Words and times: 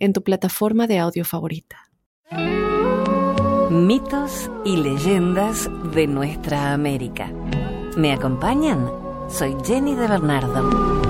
en 0.00 0.12
tu 0.12 0.22
plataforma 0.22 0.86
de 0.86 0.98
audio 0.98 1.24
favorita. 1.24 1.76
Mitos 3.70 4.50
y 4.64 4.76
leyendas 4.78 5.70
de 5.94 6.06
nuestra 6.08 6.72
América. 6.72 7.30
¿Me 7.96 8.12
acompañan? 8.12 8.90
Soy 9.28 9.54
Jenny 9.64 9.94
de 9.94 10.08
Bernardo. 10.08 11.00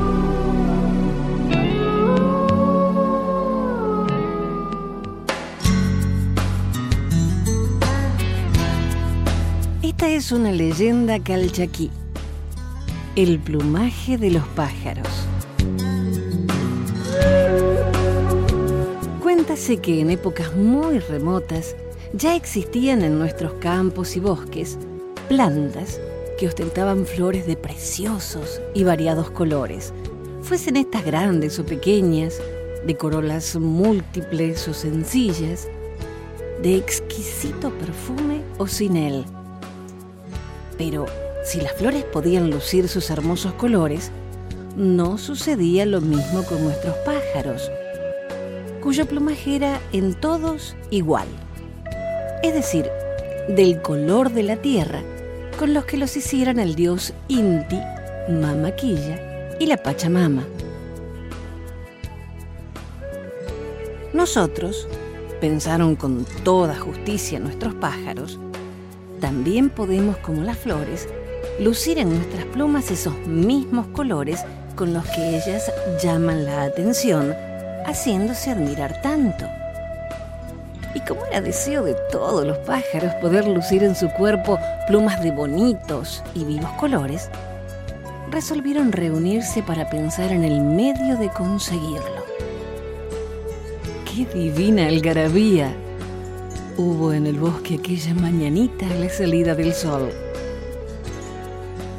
Esta 9.82 10.08
es 10.08 10.32
una 10.32 10.52
leyenda 10.52 11.18
calchaquí. 11.22 11.90
El 13.16 13.38
plumaje 13.38 14.18
de 14.18 14.32
los 14.32 14.46
pájaros. 14.48 15.29
Cuéntase 19.60 19.82
que 19.82 20.00
en 20.00 20.08
épocas 20.08 20.56
muy 20.56 21.00
remotas 21.00 21.76
ya 22.14 22.34
existían 22.34 23.02
en 23.02 23.18
nuestros 23.18 23.52
campos 23.60 24.16
y 24.16 24.20
bosques 24.20 24.78
plantas 25.28 26.00
que 26.38 26.48
ostentaban 26.48 27.04
flores 27.04 27.46
de 27.46 27.58
preciosos 27.58 28.58
y 28.72 28.84
variados 28.84 29.30
colores, 29.30 29.92
fuesen 30.40 30.78
estas 30.78 31.04
grandes 31.04 31.58
o 31.58 31.66
pequeñas, 31.66 32.40
de 32.86 32.96
corolas 32.96 33.54
múltiples 33.56 34.66
o 34.66 34.72
sencillas, 34.72 35.68
de 36.62 36.76
exquisito 36.76 37.68
perfume 37.70 38.40
o 38.56 38.66
sin 38.66 38.96
él. 38.96 39.26
Pero 40.78 41.04
si 41.44 41.60
las 41.60 41.74
flores 41.74 42.04
podían 42.04 42.48
lucir 42.48 42.88
sus 42.88 43.10
hermosos 43.10 43.52
colores, 43.52 44.10
no 44.74 45.18
sucedía 45.18 45.84
lo 45.84 46.00
mismo 46.00 46.44
con 46.44 46.64
nuestros 46.64 46.96
pájaros, 47.04 47.70
cuyo 48.80 49.06
plumaje 49.06 49.56
era 49.56 49.80
en 49.92 50.14
todos 50.14 50.76
igual. 50.90 51.28
Es 52.42 52.54
decir, 52.54 52.88
del 53.48 53.82
color 53.82 54.30
de 54.30 54.42
la 54.42 54.56
tierra 54.56 55.02
con 55.58 55.74
los 55.74 55.84
que 55.84 55.96
los 55.96 56.16
hicieran 56.16 56.58
el 56.58 56.74
dios 56.74 57.12
Inti, 57.28 57.80
Mamaquilla 58.28 59.56
y 59.58 59.66
la 59.66 59.76
Pachamama. 59.76 60.44
Nosotros, 64.12 64.88
pensaron 65.40 65.96
con 65.96 66.24
toda 66.44 66.76
justicia 66.76 67.38
nuestros 67.38 67.74
pájaros, 67.74 68.38
también 69.20 69.68
podemos, 69.68 70.16
como 70.18 70.42
las 70.42 70.58
flores, 70.58 71.08
lucir 71.60 71.98
en 71.98 72.14
nuestras 72.14 72.46
plumas 72.46 72.90
esos 72.90 73.14
mismos 73.26 73.86
colores 73.88 74.44
con 74.76 74.94
los 74.94 75.04
que 75.10 75.36
ellas 75.36 75.70
llaman 76.02 76.46
la 76.46 76.62
atención, 76.62 77.34
haciéndose 77.86 78.50
admirar 78.50 79.00
tanto. 79.02 79.46
Y 80.94 81.00
como 81.00 81.24
era 81.26 81.40
deseo 81.40 81.84
de 81.84 81.94
todos 82.10 82.46
los 82.46 82.58
pájaros 82.58 83.14
poder 83.14 83.46
lucir 83.46 83.84
en 83.84 83.94
su 83.94 84.08
cuerpo 84.10 84.58
plumas 84.86 85.22
de 85.22 85.30
bonitos 85.30 86.24
y 86.34 86.44
vivos 86.44 86.70
colores, 86.72 87.30
resolvieron 88.30 88.92
reunirse 88.92 89.62
para 89.62 89.88
pensar 89.88 90.32
en 90.32 90.44
el 90.44 90.60
medio 90.60 91.16
de 91.16 91.28
conseguirlo. 91.28 92.24
¡Qué 94.04 94.26
divina 94.26 94.86
algarabía! 94.86 95.72
hubo 96.76 97.12
en 97.12 97.26
el 97.26 97.38
bosque 97.38 97.74
aquella 97.74 98.14
mañanita 98.14 98.86
a 98.86 98.94
la 98.94 99.10
salida 99.10 99.54
del 99.54 99.74
sol. 99.74 100.10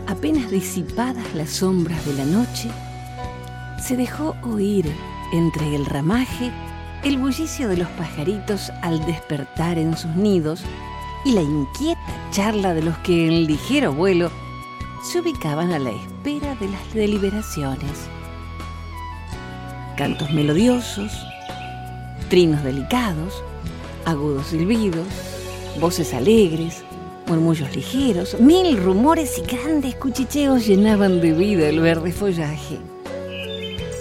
Apenas 0.08 0.50
disipadas 0.50 1.36
las 1.36 1.50
sombras 1.52 2.04
de 2.06 2.14
la 2.14 2.26
noche, 2.26 2.70
se 3.80 3.96
dejó 3.96 4.36
oír 4.44 4.92
entre 5.32 5.76
el 5.76 5.86
ramaje 5.86 6.52
el 7.04 7.18
bullicio 7.18 7.68
de 7.68 7.78
los 7.78 7.88
pajaritos 7.90 8.72
al 8.82 9.04
despertar 9.06 9.78
en 9.80 9.98
sus 9.98 10.16
nidos 10.16 10.62
y 11.26 11.34
la 11.34 11.42
inquieta 11.42 12.00
charla 12.32 12.74
de 12.74 12.84
los 12.84 12.98
que 13.00 13.28
en 13.28 13.46
ligero 13.46 13.94
vuelo 13.94 14.32
se 15.04 15.20
ubicaban 15.20 15.72
a 15.72 15.80
la 15.80 15.92
espera 15.92 16.56
de 16.56 16.70
las 16.70 16.94
deliberaciones. 16.94 18.08
Cantos 19.98 20.32
melodiosos, 20.32 21.12
trinos 22.30 22.64
delicados, 22.64 23.44
agudos 24.06 24.48
silbidos, 24.48 25.08
voces 25.80 26.14
alegres, 26.14 26.84
murmullos 27.28 27.76
ligeros, 27.76 28.40
mil 28.40 28.78
rumores 28.78 29.40
y 29.40 29.42
grandes 29.42 29.96
cuchicheos 29.96 30.68
llenaban 30.68 31.20
de 31.20 31.34
vida 31.34 31.68
el 31.68 31.80
verde 31.80 32.12
follaje. 32.12 32.80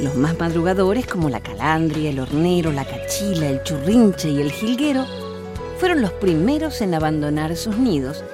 Los 0.03 0.17
más 0.17 0.39
madrugadores, 0.39 1.07
como 1.07 1.29
la 1.29 1.41
calandria, 1.41 2.09
el 2.09 2.21
hornero, 2.21 2.73
la 2.73 2.87
cachila, 2.87 3.49
el 3.49 3.63
churrinche 3.65 4.31
y 4.31 4.41
el 4.41 4.51
jilguero, 4.51 5.05
fueron 5.79 6.01
los 6.01 6.13
primeros 6.13 6.81
en 6.81 6.95
abandonar 6.95 7.55
sus 7.55 7.77
nidos, 7.77 8.25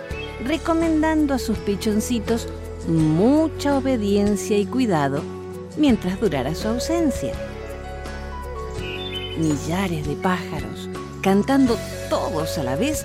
recomendando 0.45 1.35
a 1.35 1.39
sus 1.39 1.59
pichoncitos 1.59 2.47
mucha 2.87 3.77
obediencia 3.77 4.57
y 4.57 4.67
cuidado 4.67 5.23
mientras 5.77 6.21
durara 6.21 6.55
su 6.55 6.69
ausencia. 6.69 7.33
Millares 9.37 10.07
de 10.07 10.15
pájaros, 10.17 10.89
cantando 11.21 11.77
todos 12.09 12.59
a 12.59 12.63
la 12.63 12.77
vez, 12.77 13.05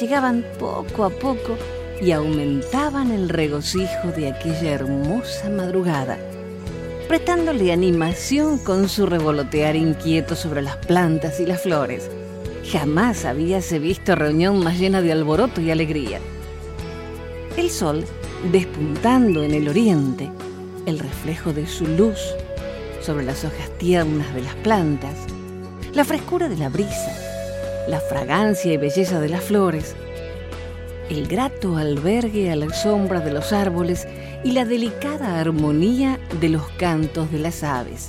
llegaban 0.00 0.44
poco 0.60 1.04
a 1.04 1.10
poco 1.10 1.56
y 2.00 2.12
aumentaban 2.12 3.10
el 3.10 3.28
regocijo 3.28 4.12
de 4.16 4.28
aquella 4.28 4.70
hermosa 4.70 5.50
madrugada, 5.50 6.16
prestándole 7.08 7.72
animación 7.72 8.58
con 8.58 8.86
su 8.90 9.06
revolotear 9.06 9.76
inquieto 9.76 10.36
sobre 10.36 10.60
las 10.60 10.76
plantas 10.76 11.40
y 11.40 11.46
las 11.46 11.62
flores. 11.62 12.10
Jamás 12.70 13.24
habíase 13.24 13.78
visto 13.78 14.14
reunión 14.14 14.62
más 14.62 14.78
llena 14.78 15.00
de 15.00 15.12
alboroto 15.12 15.62
y 15.62 15.70
alegría. 15.70 16.20
El 17.56 17.70
sol, 17.70 18.04
despuntando 18.52 19.42
en 19.42 19.54
el 19.54 19.68
oriente, 19.68 20.30
el 20.84 20.98
reflejo 20.98 21.54
de 21.54 21.66
su 21.66 21.86
luz 21.86 22.20
sobre 23.00 23.24
las 23.24 23.42
hojas 23.42 23.70
tiernas 23.78 24.34
de 24.34 24.42
las 24.42 24.54
plantas, 24.56 25.14
la 25.94 26.04
frescura 26.04 26.50
de 26.50 26.58
la 26.58 26.68
brisa, 26.68 27.16
la 27.88 28.00
fragancia 28.00 28.70
y 28.70 28.76
belleza 28.76 29.18
de 29.18 29.30
las 29.30 29.44
flores, 29.44 29.96
el 31.10 31.26
grato 31.26 31.76
albergue 31.76 32.50
a 32.50 32.56
la 32.56 32.72
sombra 32.72 33.20
de 33.20 33.32
los 33.32 33.52
árboles 33.52 34.06
y 34.44 34.52
la 34.52 34.64
delicada 34.64 35.40
armonía 35.40 36.18
de 36.40 36.50
los 36.50 36.68
cantos 36.78 37.30
de 37.32 37.38
las 37.38 37.62
aves. 37.62 38.08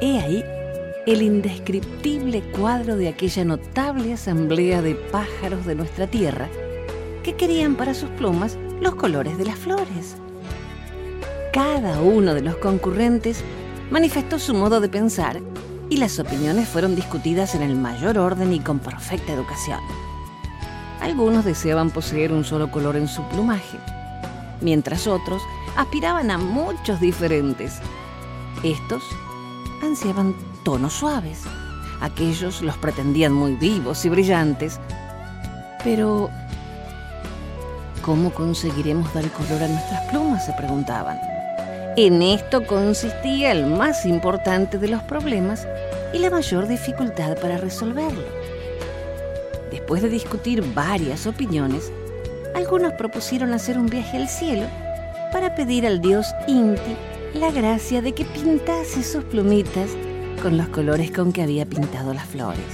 He 0.00 0.18
ahí 0.18 0.44
el 1.06 1.22
indescriptible 1.22 2.42
cuadro 2.50 2.96
de 2.96 3.08
aquella 3.08 3.44
notable 3.44 4.14
asamblea 4.14 4.82
de 4.82 4.94
pájaros 4.94 5.64
de 5.66 5.74
nuestra 5.74 6.06
tierra 6.06 6.48
que 7.22 7.34
querían 7.34 7.76
para 7.76 7.94
sus 7.94 8.10
plumas 8.10 8.58
los 8.80 8.94
colores 8.96 9.38
de 9.38 9.44
las 9.44 9.58
flores. 9.58 10.16
Cada 11.52 12.00
uno 12.00 12.34
de 12.34 12.42
los 12.42 12.56
concurrentes 12.56 13.44
manifestó 13.90 14.38
su 14.38 14.54
modo 14.54 14.80
de 14.80 14.88
pensar 14.88 15.40
y 15.88 15.98
las 15.98 16.18
opiniones 16.18 16.68
fueron 16.68 16.96
discutidas 16.96 17.54
en 17.54 17.62
el 17.62 17.76
mayor 17.76 18.18
orden 18.18 18.52
y 18.52 18.60
con 18.60 18.80
perfecta 18.80 19.32
educación. 19.32 19.80
Algunos 21.04 21.44
deseaban 21.44 21.90
poseer 21.90 22.32
un 22.32 22.44
solo 22.44 22.70
color 22.70 22.96
en 22.96 23.08
su 23.08 23.22
plumaje, 23.28 23.76
mientras 24.62 25.06
otros 25.06 25.42
aspiraban 25.76 26.30
a 26.30 26.38
muchos 26.38 26.98
diferentes. 26.98 27.78
Estos 28.62 29.02
ansiaban 29.82 30.34
tonos 30.64 30.94
suaves, 30.94 31.42
aquellos 32.00 32.62
los 32.62 32.78
pretendían 32.78 33.34
muy 33.34 33.54
vivos 33.54 34.02
y 34.06 34.08
brillantes, 34.08 34.80
pero 35.84 36.30
¿cómo 38.00 38.30
conseguiremos 38.30 39.12
dar 39.12 39.30
color 39.32 39.62
a 39.62 39.68
nuestras 39.68 40.08
plumas? 40.08 40.46
se 40.46 40.54
preguntaban. 40.54 41.20
En 41.98 42.22
esto 42.22 42.66
consistía 42.66 43.52
el 43.52 43.66
más 43.66 44.06
importante 44.06 44.78
de 44.78 44.88
los 44.88 45.02
problemas 45.02 45.68
y 46.14 46.18
la 46.18 46.30
mayor 46.30 46.66
dificultad 46.66 47.36
para 47.36 47.58
resolverlo. 47.58 48.43
Después 49.84 50.00
de 50.00 50.08
discutir 50.08 50.64
varias 50.72 51.26
opiniones, 51.26 51.92
algunos 52.54 52.94
propusieron 52.94 53.52
hacer 53.52 53.76
un 53.76 53.84
viaje 53.84 54.16
al 54.16 54.30
cielo 54.30 54.66
para 55.30 55.54
pedir 55.54 55.86
al 55.86 56.00
dios 56.00 56.26
Inti 56.48 56.96
la 57.34 57.50
gracia 57.50 58.00
de 58.00 58.14
que 58.14 58.24
pintase 58.24 59.02
sus 59.02 59.24
plumitas 59.24 59.90
con 60.42 60.56
los 60.56 60.68
colores 60.68 61.10
con 61.10 61.34
que 61.34 61.42
había 61.42 61.66
pintado 61.66 62.14
las 62.14 62.24
flores. 62.24 62.64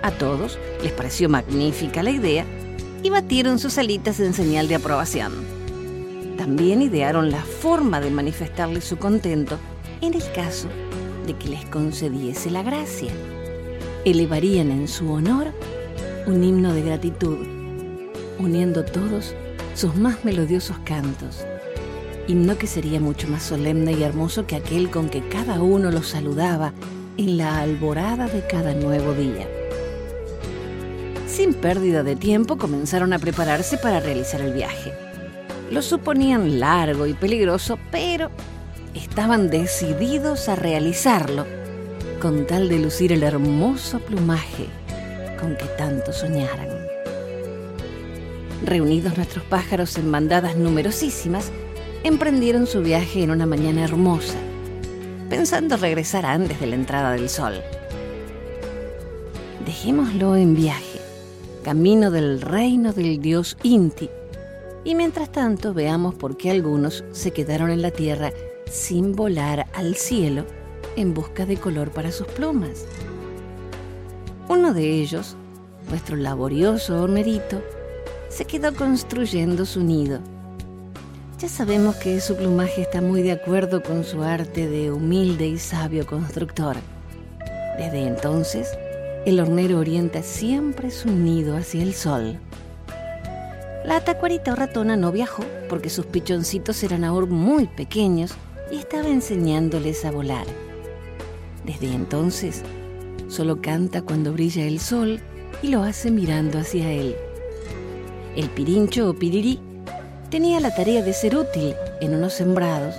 A 0.00 0.10
todos 0.12 0.58
les 0.82 0.92
pareció 0.92 1.28
magnífica 1.28 2.02
la 2.02 2.10
idea 2.10 2.46
y 3.02 3.10
batieron 3.10 3.58
sus 3.58 3.76
alitas 3.76 4.18
en 4.18 4.32
señal 4.32 4.68
de 4.68 4.76
aprobación. 4.76 5.44
También 6.38 6.80
idearon 6.80 7.30
la 7.30 7.42
forma 7.42 8.00
de 8.00 8.10
manifestarle 8.10 8.80
su 8.80 8.96
contento 8.96 9.58
en 10.00 10.14
el 10.14 10.32
caso 10.32 10.68
de 11.26 11.34
que 11.34 11.48
les 11.48 11.66
concediese 11.66 12.50
la 12.50 12.62
gracia. 12.62 13.12
Elevarían 14.06 14.70
en 14.70 14.88
su 14.88 15.12
honor 15.12 15.52
un 16.26 16.44
himno 16.44 16.72
de 16.72 16.82
gratitud, 16.82 17.38
uniendo 18.38 18.84
todos 18.84 19.34
sus 19.74 19.96
más 19.96 20.24
melodiosos 20.24 20.78
cantos, 20.84 21.44
himno 22.28 22.56
que 22.56 22.68
sería 22.68 23.00
mucho 23.00 23.26
más 23.28 23.42
solemne 23.42 23.92
y 23.92 24.02
hermoso 24.02 24.46
que 24.46 24.56
aquel 24.56 24.90
con 24.90 25.08
que 25.08 25.26
cada 25.28 25.60
uno 25.60 25.90
los 25.90 26.08
saludaba 26.08 26.72
en 27.16 27.38
la 27.38 27.60
alborada 27.60 28.28
de 28.28 28.46
cada 28.46 28.72
nuevo 28.74 29.14
día. 29.14 29.48
Sin 31.26 31.54
pérdida 31.54 32.02
de 32.02 32.14
tiempo 32.14 32.56
comenzaron 32.56 33.12
a 33.12 33.18
prepararse 33.18 33.76
para 33.78 33.98
realizar 33.98 34.40
el 34.42 34.52
viaje. 34.52 34.92
Lo 35.70 35.82
suponían 35.82 36.60
largo 36.60 37.06
y 37.06 37.14
peligroso, 37.14 37.78
pero 37.90 38.30
estaban 38.94 39.50
decididos 39.50 40.48
a 40.48 40.54
realizarlo 40.54 41.46
con 42.20 42.46
tal 42.46 42.68
de 42.68 42.78
lucir 42.78 43.10
el 43.12 43.24
hermoso 43.24 43.98
plumaje 43.98 44.68
con 45.42 45.56
que 45.56 45.66
tanto 45.76 46.12
soñaran. 46.12 46.68
Reunidos 48.64 49.16
nuestros 49.16 49.44
pájaros 49.44 49.98
en 49.98 50.10
bandadas 50.10 50.56
numerosísimas, 50.56 51.50
emprendieron 52.04 52.68
su 52.68 52.80
viaje 52.80 53.24
en 53.24 53.32
una 53.32 53.44
mañana 53.44 53.82
hermosa, 53.82 54.38
pensando 55.28 55.76
regresar 55.76 56.24
antes 56.24 56.60
de 56.60 56.68
la 56.68 56.76
entrada 56.76 57.10
del 57.10 57.28
sol. 57.28 57.54
Dejémoslo 59.66 60.36
en 60.36 60.54
viaje, 60.54 61.00
camino 61.64 62.12
del 62.12 62.40
reino 62.40 62.92
del 62.92 63.20
dios 63.20 63.56
Inti, 63.64 64.10
y 64.84 64.94
mientras 64.94 65.32
tanto 65.32 65.74
veamos 65.74 66.14
por 66.14 66.36
qué 66.36 66.52
algunos 66.52 67.04
se 67.10 67.32
quedaron 67.32 67.70
en 67.70 67.82
la 67.82 67.90
tierra 67.90 68.32
sin 68.70 69.12
volar 69.12 69.66
al 69.74 69.96
cielo 69.96 70.44
en 70.96 71.14
busca 71.14 71.46
de 71.46 71.56
color 71.56 71.90
para 71.90 72.12
sus 72.12 72.28
plumas. 72.28 72.86
Uno 74.48 74.74
de 74.74 75.00
ellos, 75.00 75.36
nuestro 75.88 76.16
laborioso 76.16 77.02
hornerito, 77.02 77.62
se 78.28 78.44
quedó 78.44 78.74
construyendo 78.74 79.64
su 79.64 79.82
nido. 79.82 80.20
Ya 81.38 81.48
sabemos 81.48 81.96
que 81.96 82.20
su 82.20 82.36
plumaje 82.36 82.82
está 82.82 83.00
muy 83.00 83.22
de 83.22 83.32
acuerdo 83.32 83.82
con 83.82 84.04
su 84.04 84.22
arte 84.22 84.68
de 84.68 84.90
humilde 84.90 85.46
y 85.46 85.58
sabio 85.58 86.06
constructor. 86.06 86.76
Desde 87.78 88.06
entonces, 88.06 88.68
el 89.26 89.40
hornero 89.40 89.78
orienta 89.78 90.22
siempre 90.22 90.90
su 90.90 91.10
nido 91.10 91.56
hacia 91.56 91.82
el 91.82 91.94
sol. 91.94 92.38
La 93.84 94.00
tacuarita 94.00 94.52
o 94.52 94.56
ratona 94.56 94.96
no 94.96 95.12
viajó 95.12 95.44
porque 95.68 95.90
sus 95.90 96.06
pichoncitos 96.06 96.82
eran 96.82 97.04
aún 97.04 97.30
muy 97.30 97.66
pequeños 97.66 98.32
y 98.70 98.76
estaba 98.76 99.08
enseñándoles 99.08 100.04
a 100.04 100.10
volar. 100.10 100.46
Desde 101.64 101.92
entonces, 101.92 102.62
solo 103.32 103.62
canta 103.62 104.02
cuando 104.02 104.32
brilla 104.32 104.64
el 104.64 104.78
sol 104.78 105.18
y 105.62 105.68
lo 105.68 105.82
hace 105.82 106.10
mirando 106.10 106.58
hacia 106.58 106.92
él. 106.92 107.16
El 108.36 108.50
pirincho 108.50 109.08
o 109.08 109.14
pirirí 109.14 109.58
tenía 110.30 110.60
la 110.60 110.74
tarea 110.74 111.02
de 111.02 111.14
ser 111.14 111.36
útil 111.36 111.74
en 112.02 112.14
unos 112.14 112.34
sembrados 112.34 112.94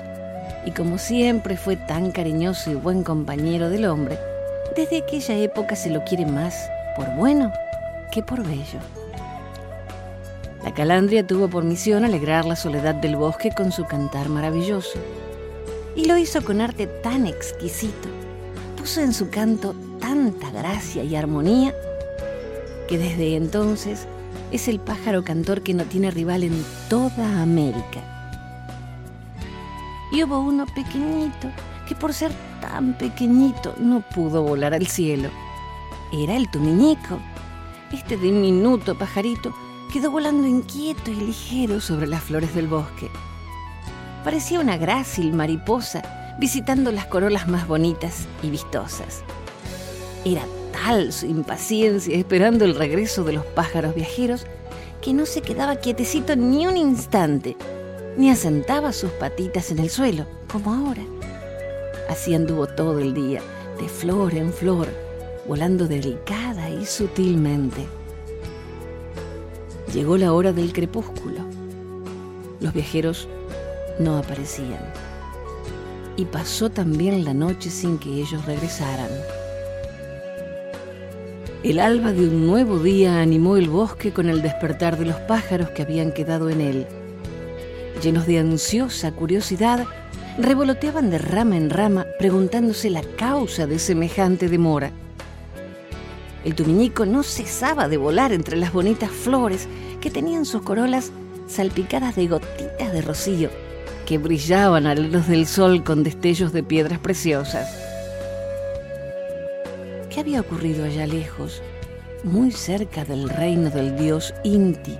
y 0.65 0.71
como 0.71 0.97
siempre 0.97 1.55
fue 1.55 1.75
tan 1.75 2.11
cariñoso 2.11 2.71
y 2.71 2.75
buen 2.75 3.03
compañero 3.03 3.69
del 3.69 3.85
hombre, 3.85 4.17
desde 4.75 5.03
aquella 5.03 5.37
época 5.37 5.75
se 5.75 5.91
lo 5.91 6.03
quiere 6.03 6.25
más 6.25 6.55
por 6.95 7.13
bueno 7.15 7.53
que 8.11 8.23
por 8.23 8.43
bello. 8.43 8.79
La 10.63 10.73
calandria 10.73 11.27
tuvo 11.27 11.47
por 11.47 11.63
misión 11.63 12.05
alegrar 12.05 12.45
la 12.45 12.55
soledad 12.55 12.95
del 12.95 13.17
bosque 13.17 13.51
con 13.55 13.71
su 13.71 13.85
cantar 13.85 14.29
maravilloso 14.29 14.97
y 15.95 16.05
lo 16.05 16.17
hizo 16.17 16.43
con 16.43 16.59
arte 16.59 16.87
tan 16.87 17.27
exquisito. 17.27 18.07
Puso 18.77 19.01
en 19.01 19.13
su 19.13 19.29
canto 19.29 19.75
tanta 20.03 20.51
gracia 20.51 21.01
y 21.05 21.15
armonía 21.15 21.73
que 22.89 22.97
desde 22.97 23.37
entonces 23.37 24.05
es 24.51 24.67
el 24.67 24.81
pájaro 24.81 25.23
cantor 25.23 25.61
que 25.61 25.73
no 25.73 25.85
tiene 25.85 26.11
rival 26.11 26.43
en 26.43 26.61
toda 26.89 27.41
América. 27.41 28.01
Y 30.11 30.21
hubo 30.21 30.41
uno 30.41 30.65
pequeñito 30.65 31.47
que 31.87 31.95
por 31.95 32.13
ser 32.13 32.33
tan 32.59 32.97
pequeñito 32.97 33.75
no 33.79 34.01
pudo 34.01 34.43
volar 34.43 34.73
al 34.73 34.87
cielo. 34.87 35.29
Era 36.11 36.35
el 36.35 36.51
tumiñico. 36.51 37.17
Este 37.93 38.17
diminuto 38.17 38.97
pajarito 38.97 39.55
quedó 39.93 40.11
volando 40.11 40.45
inquieto 40.45 41.11
y 41.11 41.15
ligero 41.15 41.79
sobre 41.79 42.07
las 42.07 42.23
flores 42.23 42.53
del 42.53 42.67
bosque. 42.67 43.09
Parecía 44.25 44.59
una 44.59 44.75
grácil 44.75 45.31
mariposa 45.31 46.35
visitando 46.39 46.91
las 46.91 47.05
corolas 47.05 47.47
más 47.47 47.69
bonitas 47.69 48.27
y 48.41 48.49
vistosas. 48.49 49.23
Era 50.25 50.43
tal 50.71 51.11
su 51.11 51.25
impaciencia 51.25 52.17
esperando 52.17 52.65
el 52.65 52.75
regreso 52.75 53.23
de 53.23 53.33
los 53.33 53.45
pájaros 53.45 53.93
viajeros 53.93 54.45
que 55.01 55.13
no 55.13 55.25
se 55.25 55.41
quedaba 55.41 55.75
quietecito 55.75 56.35
ni 56.35 56.65
un 56.65 56.77
instante, 56.77 57.57
ni 58.15 58.29
asentaba 58.29 58.93
sus 58.93 59.11
patitas 59.11 59.69
en 59.71 59.79
el 59.79 59.89
suelo, 59.89 60.25
como 60.49 60.73
ahora. 60.73 61.03
Así 62.09 62.33
anduvo 62.33 62.67
todo 62.67 62.99
el 62.99 63.13
día, 63.13 63.41
de 63.79 63.89
flor 63.89 64.33
en 64.33 64.53
flor, 64.53 64.87
volando 65.45 65.87
delicada 65.87 66.69
y 66.69 66.85
sutilmente. 66.85 67.85
Llegó 69.93 70.17
la 70.17 70.31
hora 70.31 70.53
del 70.53 70.71
crepúsculo. 70.71 71.41
Los 72.61 72.73
viajeros 72.73 73.27
no 73.99 74.17
aparecían. 74.17 74.91
Y 76.15 76.25
pasó 76.25 76.69
también 76.69 77.25
la 77.25 77.33
noche 77.33 77.69
sin 77.69 77.97
que 77.97 78.09
ellos 78.09 78.45
regresaran. 78.45 79.09
El 81.63 81.79
alba 81.79 82.11
de 82.11 82.27
un 82.27 82.45
nuevo 82.45 82.77
día 82.79 83.21
animó 83.21 83.55
el 83.55 83.69
bosque 83.69 84.11
con 84.11 84.27
el 84.27 84.41
despertar 84.41 84.97
de 84.97 85.05
los 85.05 85.15
pájaros 85.15 85.69
que 85.69 85.83
habían 85.83 86.11
quedado 86.11 86.49
en 86.49 86.59
él. 86.59 86.85
Llenos 88.03 88.27
de 88.27 88.39
ansiosa 88.39 89.13
curiosidad, 89.13 89.85
revoloteaban 90.37 91.09
de 91.09 91.19
rama 91.19 91.55
en 91.55 91.69
rama 91.69 92.05
preguntándose 92.19 92.89
la 92.89 93.01
causa 93.01 93.65
de 93.65 93.79
semejante 93.79 94.49
demora. 94.49 94.91
El 96.43 96.53
tumiñico 96.53 97.05
no 97.05 97.23
cesaba 97.23 97.87
de 97.87 97.95
volar 97.95 98.33
entre 98.33 98.57
las 98.57 98.73
bonitas 98.73 99.09
flores 99.09 99.69
que 100.01 100.11
tenían 100.11 100.43
sus 100.43 100.63
corolas 100.63 101.13
salpicadas 101.47 102.17
de 102.17 102.27
gotitas 102.27 102.91
de 102.91 103.01
rocío 103.01 103.49
que 104.05 104.17
brillaban 104.17 104.85
a 104.85 104.95
la 104.95 105.07
luz 105.07 105.29
del 105.29 105.47
sol 105.47 105.81
con 105.85 106.03
destellos 106.03 106.51
de 106.51 106.61
piedras 106.61 106.99
preciosas. 106.99 107.92
¿Qué 110.13 110.19
había 110.19 110.41
ocurrido 110.41 110.85
allá 110.85 111.07
lejos, 111.07 111.63
muy 112.23 112.51
cerca 112.51 113.03
del 113.03 113.27
reino 113.27 113.71
del 113.71 113.97
dios 113.97 114.31
Inti, 114.43 114.95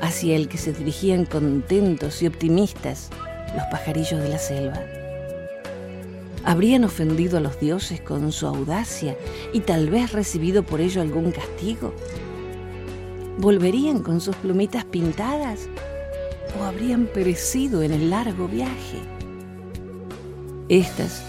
hacia 0.00 0.34
el 0.34 0.48
que 0.48 0.56
se 0.56 0.72
dirigían 0.72 1.26
contentos 1.26 2.22
y 2.22 2.26
optimistas 2.26 3.10
los 3.54 3.64
pajarillos 3.70 4.22
de 4.22 4.28
la 4.30 4.38
selva? 4.38 4.80
¿Habrían 6.42 6.84
ofendido 6.84 7.36
a 7.36 7.40
los 7.40 7.60
dioses 7.60 8.00
con 8.00 8.32
su 8.32 8.46
audacia 8.46 9.14
y 9.52 9.60
tal 9.60 9.90
vez 9.90 10.12
recibido 10.12 10.62
por 10.62 10.80
ello 10.80 11.02
algún 11.02 11.32
castigo? 11.32 11.92
¿Volverían 13.36 14.02
con 14.02 14.22
sus 14.22 14.36
plumitas 14.36 14.86
pintadas 14.86 15.68
o 16.58 16.64
habrían 16.64 17.08
perecido 17.08 17.82
en 17.82 17.92
el 17.92 18.08
largo 18.08 18.48
viaje? 18.48 19.00
Estas 20.70 21.22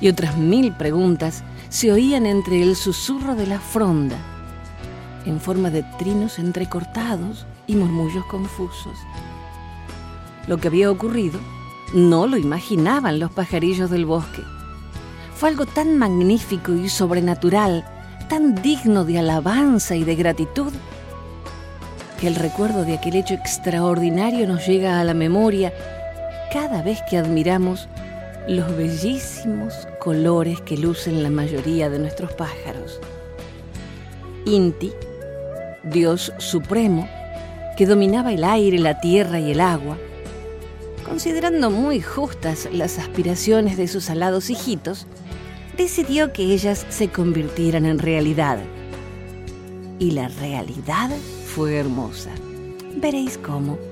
y 0.00 0.08
otras 0.08 0.36
mil 0.36 0.72
preguntas 0.76 1.42
se 1.68 1.92
oían 1.92 2.26
entre 2.26 2.62
el 2.62 2.76
susurro 2.76 3.34
de 3.34 3.46
la 3.46 3.60
fronda, 3.60 4.16
en 5.26 5.40
forma 5.40 5.70
de 5.70 5.82
trinos 5.98 6.38
entrecortados 6.38 7.46
y 7.66 7.74
murmullos 7.74 8.24
confusos. 8.26 8.96
Lo 10.46 10.56
que 10.56 10.68
había 10.68 10.90
ocurrido 10.90 11.38
no 11.92 12.26
lo 12.26 12.36
imaginaban 12.36 13.18
los 13.18 13.30
pajarillos 13.30 13.90
del 13.90 14.06
bosque. 14.06 14.42
Fue 15.34 15.50
algo 15.50 15.66
tan 15.66 15.98
magnífico 15.98 16.72
y 16.72 16.88
sobrenatural, 16.88 17.84
tan 18.28 18.54
digno 18.54 19.04
de 19.04 19.18
alabanza 19.18 19.94
y 19.94 20.04
de 20.04 20.16
gratitud, 20.16 20.72
que 22.18 22.26
el 22.26 22.34
recuerdo 22.34 22.84
de 22.84 22.94
aquel 22.94 23.14
hecho 23.14 23.34
extraordinario 23.34 24.46
nos 24.46 24.66
llega 24.66 25.00
a 25.00 25.04
la 25.04 25.14
memoria 25.14 25.72
cada 26.52 26.82
vez 26.82 26.98
que 27.08 27.18
admiramos 27.18 27.88
los 28.48 28.74
bellísimos 28.74 29.74
colores 30.00 30.62
que 30.62 30.78
lucen 30.78 31.22
la 31.22 31.28
mayoría 31.28 31.90
de 31.90 31.98
nuestros 31.98 32.32
pájaros. 32.32 32.98
Inti, 34.46 34.90
Dios 35.84 36.32
supremo, 36.38 37.06
que 37.76 37.84
dominaba 37.84 38.32
el 38.32 38.44
aire, 38.44 38.78
la 38.78 39.00
tierra 39.00 39.38
y 39.38 39.50
el 39.50 39.60
agua, 39.60 39.98
considerando 41.04 41.70
muy 41.70 42.00
justas 42.00 42.68
las 42.72 42.98
aspiraciones 42.98 43.76
de 43.76 43.86
sus 43.86 44.08
alados 44.08 44.48
hijitos, 44.48 45.06
decidió 45.76 46.32
que 46.32 46.44
ellas 46.44 46.86
se 46.88 47.08
convirtieran 47.08 47.84
en 47.84 47.98
realidad. 47.98 48.58
Y 49.98 50.12
la 50.12 50.28
realidad 50.28 51.10
fue 51.54 51.76
hermosa. 51.76 52.30
Veréis 52.96 53.36
cómo. 53.36 53.87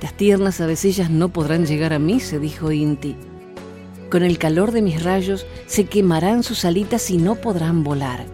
Estas 0.00 0.16
tiernas 0.16 0.62
avecillas 0.62 1.10
no 1.10 1.28
podrán 1.28 1.66
llegar 1.66 1.92
a 1.92 1.98
mí, 1.98 2.20
se 2.20 2.38
dijo 2.38 2.72
Inti. 2.72 3.16
Con 4.10 4.22
el 4.22 4.38
calor 4.38 4.72
de 4.72 4.80
mis 4.80 5.02
rayos 5.02 5.44
se 5.66 5.84
quemarán 5.84 6.42
sus 6.42 6.64
alitas 6.64 7.10
y 7.10 7.18
no 7.18 7.34
podrán 7.34 7.84
volar. 7.84 8.24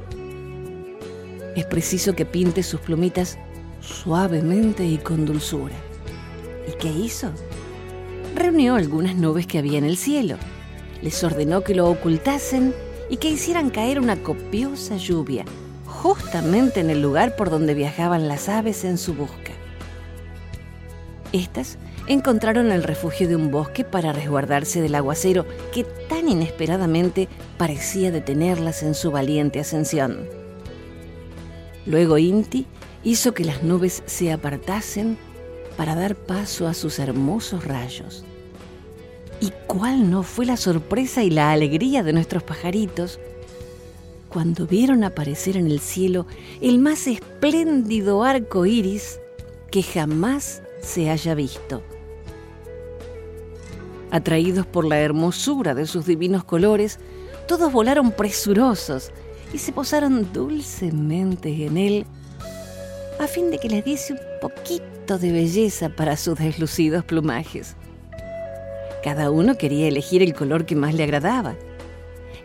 Es 1.56 1.64
preciso 1.64 2.14
que 2.14 2.24
pinte 2.24 2.62
sus 2.62 2.78
plumitas 2.78 3.36
suavemente 3.80 4.86
y 4.86 4.98
con 4.98 5.26
dulzura. 5.26 5.74
¿Y 6.68 6.78
qué 6.78 6.88
hizo? 6.88 7.32
Reunió 8.36 8.76
algunas 8.76 9.16
nubes 9.16 9.48
que 9.48 9.58
había 9.58 9.78
en 9.78 9.86
el 9.86 9.96
cielo. 9.96 10.36
Les 11.02 11.24
ordenó 11.24 11.64
que 11.64 11.74
lo 11.74 11.90
ocultasen 11.90 12.72
y 13.10 13.16
que 13.16 13.30
hicieran 13.30 13.70
caer 13.70 13.98
una 13.98 14.14
copiosa 14.22 14.98
lluvia, 14.98 15.44
justamente 15.84 16.78
en 16.78 16.90
el 16.90 17.02
lugar 17.02 17.34
por 17.34 17.50
donde 17.50 17.74
viajaban 17.74 18.28
las 18.28 18.48
aves 18.48 18.84
en 18.84 18.98
su 18.98 19.14
busca. 19.14 19.55
Estas 21.32 21.78
encontraron 22.06 22.70
el 22.70 22.82
refugio 22.82 23.28
de 23.28 23.36
un 23.36 23.50
bosque 23.50 23.84
para 23.84 24.12
resguardarse 24.12 24.80
del 24.80 24.94
aguacero 24.94 25.44
que 25.72 25.84
tan 25.84 26.28
inesperadamente 26.28 27.28
parecía 27.58 28.10
detenerlas 28.10 28.82
en 28.82 28.94
su 28.94 29.10
valiente 29.10 29.60
ascensión. 29.60 30.28
Luego 31.84 32.18
Inti 32.18 32.66
hizo 33.04 33.34
que 33.34 33.44
las 33.44 33.62
nubes 33.62 34.02
se 34.06 34.32
apartasen 34.32 35.18
para 35.76 35.94
dar 35.94 36.14
paso 36.14 36.66
a 36.66 36.74
sus 36.74 36.98
hermosos 36.98 37.64
rayos. 37.64 38.24
¿Y 39.40 39.52
cuál 39.66 40.10
no 40.10 40.22
fue 40.22 40.46
la 40.46 40.56
sorpresa 40.56 41.22
y 41.22 41.30
la 41.30 41.52
alegría 41.52 42.02
de 42.02 42.12
nuestros 42.12 42.42
pajaritos 42.42 43.20
cuando 44.28 44.66
vieron 44.66 45.04
aparecer 45.04 45.56
en 45.56 45.66
el 45.66 45.80
cielo 45.80 46.26
el 46.60 46.78
más 46.78 47.06
espléndido 47.06 48.24
arco 48.24 48.66
iris 48.66 49.20
que 49.70 49.82
jamás 49.82 50.62
se 50.80 51.10
haya 51.10 51.34
visto? 51.34 51.82
Atraídos 54.10 54.66
por 54.66 54.84
la 54.84 55.00
hermosura 55.00 55.74
de 55.74 55.86
sus 55.86 56.06
divinos 56.06 56.44
colores, 56.44 56.98
todos 57.46 57.72
volaron 57.72 58.12
presurosos 58.12 59.10
y 59.52 59.58
se 59.58 59.72
posaron 59.72 60.32
dulcemente 60.32 61.66
en 61.66 61.76
él 61.76 62.06
a 63.18 63.26
fin 63.26 63.50
de 63.50 63.58
que 63.58 63.68
les 63.68 63.84
diese 63.84 64.12
un 64.12 64.18
poquito 64.40 65.18
de 65.18 65.32
belleza 65.32 65.88
para 65.88 66.16
sus 66.16 66.38
deslucidos 66.38 67.04
plumajes. 67.04 67.76
Cada 69.02 69.30
uno 69.30 69.56
quería 69.56 69.88
elegir 69.88 70.22
el 70.22 70.34
color 70.34 70.66
que 70.66 70.76
más 70.76 70.94
le 70.94 71.04
agradaba. 71.04 71.54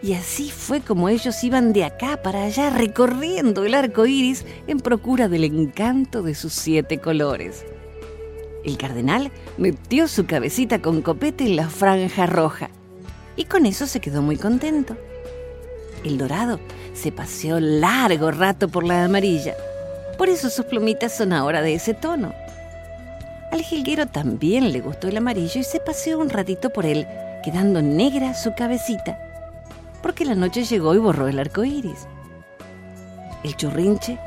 Y 0.03 0.13
así 0.13 0.49
fue 0.49 0.81
como 0.81 1.09
ellos 1.09 1.43
iban 1.43 1.73
de 1.73 1.83
acá 1.83 2.21
para 2.21 2.43
allá 2.43 2.69
recorriendo 2.69 3.65
el 3.65 3.75
arco 3.75 4.05
iris 4.05 4.45
en 4.67 4.79
procura 4.79 5.27
del 5.27 5.43
encanto 5.43 6.23
de 6.23 6.33
sus 6.33 6.53
siete 6.53 6.99
colores. 6.99 7.65
El 8.63 8.77
cardenal 8.77 9.31
metió 9.57 10.07
su 10.07 10.25
cabecita 10.25 10.81
con 10.81 11.01
copete 11.01 11.45
en 11.45 11.55
la 11.55 11.69
franja 11.69 12.25
roja 12.25 12.69
y 13.35 13.45
con 13.45 13.65
eso 13.65 13.87
se 13.87 13.99
quedó 13.99 14.21
muy 14.21 14.37
contento. 14.37 14.95
El 16.03 16.17
dorado 16.17 16.59
se 16.93 17.11
paseó 17.11 17.59
largo 17.59 18.31
rato 18.31 18.69
por 18.69 18.83
la 18.83 19.05
amarilla 19.05 19.55
por 20.21 20.29
eso 20.29 20.51
sus 20.51 20.65
plumitas 20.65 21.17
son 21.17 21.33
ahora 21.33 21.63
de 21.63 21.73
ese 21.73 21.95
tono. 21.95 22.31
Al 23.51 23.63
jilguero 23.63 24.05
también 24.05 24.71
le 24.71 24.79
gustó 24.79 25.07
el 25.07 25.17
amarillo 25.17 25.59
y 25.59 25.63
se 25.63 25.79
paseó 25.79 26.19
un 26.19 26.29
ratito 26.29 26.69
por 26.69 26.85
él, 26.85 27.07
quedando 27.43 27.81
negra 27.81 28.35
su 28.35 28.53
cabecita, 28.53 29.17
porque 30.03 30.23
la 30.23 30.35
noche 30.35 30.63
llegó 30.63 30.93
y 30.93 30.99
borró 30.99 31.27
el 31.27 31.39
arco 31.39 31.63
iris. 31.63 32.05
El 33.43 33.57
churrinche 33.57 34.19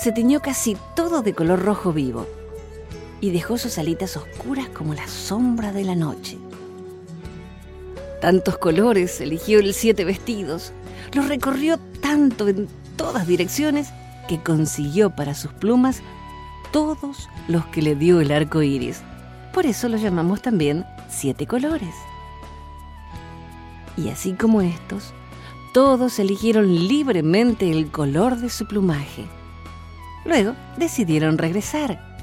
se 0.00 0.10
tiñó 0.10 0.40
casi 0.40 0.76
todo 0.96 1.22
de 1.22 1.32
color 1.32 1.62
rojo 1.62 1.92
vivo 1.92 2.26
y 3.20 3.30
dejó 3.30 3.58
sus 3.58 3.78
alitas 3.78 4.16
oscuras 4.16 4.68
como 4.68 4.94
la 4.94 5.06
sombra 5.08 5.72
de 5.72 5.84
la 5.84 5.94
noche. 5.94 6.38
Tantos 8.20 8.58
colores 8.58 9.20
eligió 9.20 9.60
el 9.60 9.74
siete 9.74 10.04
vestidos, 10.04 10.72
los 11.12 11.28
recorrió 11.28 11.78
tanto 12.00 12.48
en 12.48 12.68
todas 12.96 13.26
direcciones 13.26 13.88
que 14.28 14.42
consiguió 14.42 15.10
para 15.10 15.34
sus 15.34 15.52
plumas 15.52 16.02
todos 16.72 17.28
los 17.48 17.64
que 17.66 17.82
le 17.82 17.94
dio 17.94 18.20
el 18.20 18.32
arco 18.32 18.62
iris. 18.62 19.02
Por 19.52 19.66
eso 19.66 19.88
lo 19.88 19.96
llamamos 19.96 20.42
también 20.42 20.84
siete 21.08 21.46
colores. 21.46 21.94
Y 23.96 24.10
así 24.10 24.32
como 24.32 24.60
estos, 24.60 25.14
todos 25.72 26.18
eligieron 26.18 26.88
libremente 26.88 27.70
el 27.70 27.90
color 27.90 28.36
de 28.36 28.50
su 28.50 28.66
plumaje. 28.66 29.26
Luego 30.24 30.54
decidieron 30.76 31.38
regresar. 31.38 32.15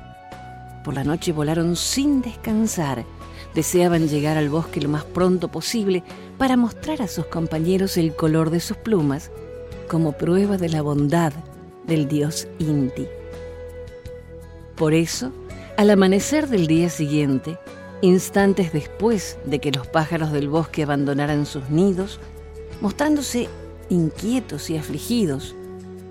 Por 0.84 0.96
la 0.96 1.04
noche 1.04 1.32
volaron 1.32 1.76
sin 1.76 2.22
descansar. 2.22 3.06
Deseaban 3.54 4.08
llegar 4.08 4.38
al 4.38 4.50
bosque 4.50 4.82
lo 4.82 4.90
más 4.90 5.06
pronto 5.06 5.48
posible 5.48 6.04
para 6.38 6.58
mostrar 6.58 7.02
a 7.02 7.08
sus 7.08 7.26
compañeros 7.28 7.98
el 7.98 8.16
color 8.16 8.50
de 8.50 8.60
sus 8.60 8.78
plumas 8.78 9.32
como 9.88 10.14
prueba 10.14 10.58
de 10.58 10.70
la 10.70 10.82
bondad 10.82 11.34
del 11.86 12.08
dios 12.08 12.48
Inti. 12.60 13.08
Por 14.76 14.94
eso, 14.94 15.32
al 15.78 15.90
amanecer 15.90 16.48
del 16.48 16.68
día 16.68 16.90
siguiente, 16.90 17.58
instantes 18.02 18.74
después 18.74 19.38
de 19.46 19.60
que 19.60 19.72
los 19.72 19.88
pájaros 19.88 20.32
del 20.32 20.50
bosque 20.50 20.84
abandonaran 20.84 21.46
sus 21.46 21.70
nidos, 21.70 22.20
mostrándose 22.82 23.50
inquietos 23.90 24.70
y 24.70 24.78
afligidos 24.78 25.56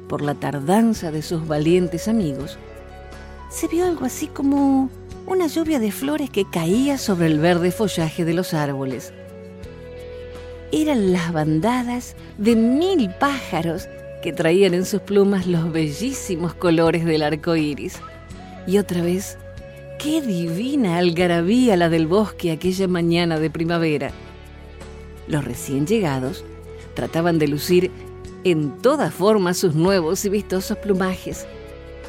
por 0.09 0.23
la 0.23 0.35
tardanza 0.35 1.11
de 1.11 1.23
sus 1.23 1.47
valientes 1.47 2.07
amigos, 2.09 2.59
se 3.53 3.69
vio 3.69 3.85
algo 3.85 4.07
así 4.07 4.29
como 4.29 4.89
una 5.27 5.47
lluvia 5.47 5.79
de 5.79 5.93
flores 5.93 6.31
que 6.31 6.49
caía 6.49 6.97
sobre 6.97 7.27
el 7.27 7.39
verde 7.39 7.71
follaje 7.71 8.25
de 8.25 8.33
los 8.33 8.55
árboles. 8.55 9.13
Eran 10.73 11.13
las 11.13 11.33
bandadas 11.33 12.17
de 12.39 12.57
mil 12.57 13.11
pájaros 13.21 13.89
que 14.23 14.33
traían 14.33 14.73
en 14.73 14.87
sus 14.87 15.03
plumas 15.03 15.47
los 15.47 15.71
bellísimos 15.71 16.55
colores 16.55 17.05
del 17.05 17.23
arco 17.23 17.55
iris. 17.55 18.01
Y 18.67 18.79
otra 18.79 19.03
vez, 19.03 19.37
qué 19.99 20.23
divina 20.23 20.97
algarabía 20.97 21.77
la 21.77 21.91
del 21.91 22.07
bosque 22.07 22.53
aquella 22.53 22.89
mañana 22.89 23.39
de 23.39 23.51
primavera. 23.51 24.13
Los 25.29 25.45
recién 25.45 25.87
llegados 25.87 26.43
trataban 26.95 27.39
de 27.39 27.49
lucir 27.49 27.91
en 28.45 28.79
toda 28.79 29.11
forma 29.11 29.53
sus 29.53 29.75
nuevos 29.75 30.25
y 30.25 30.31
vistosos 30.31 30.79
plumajes, 30.79 31.47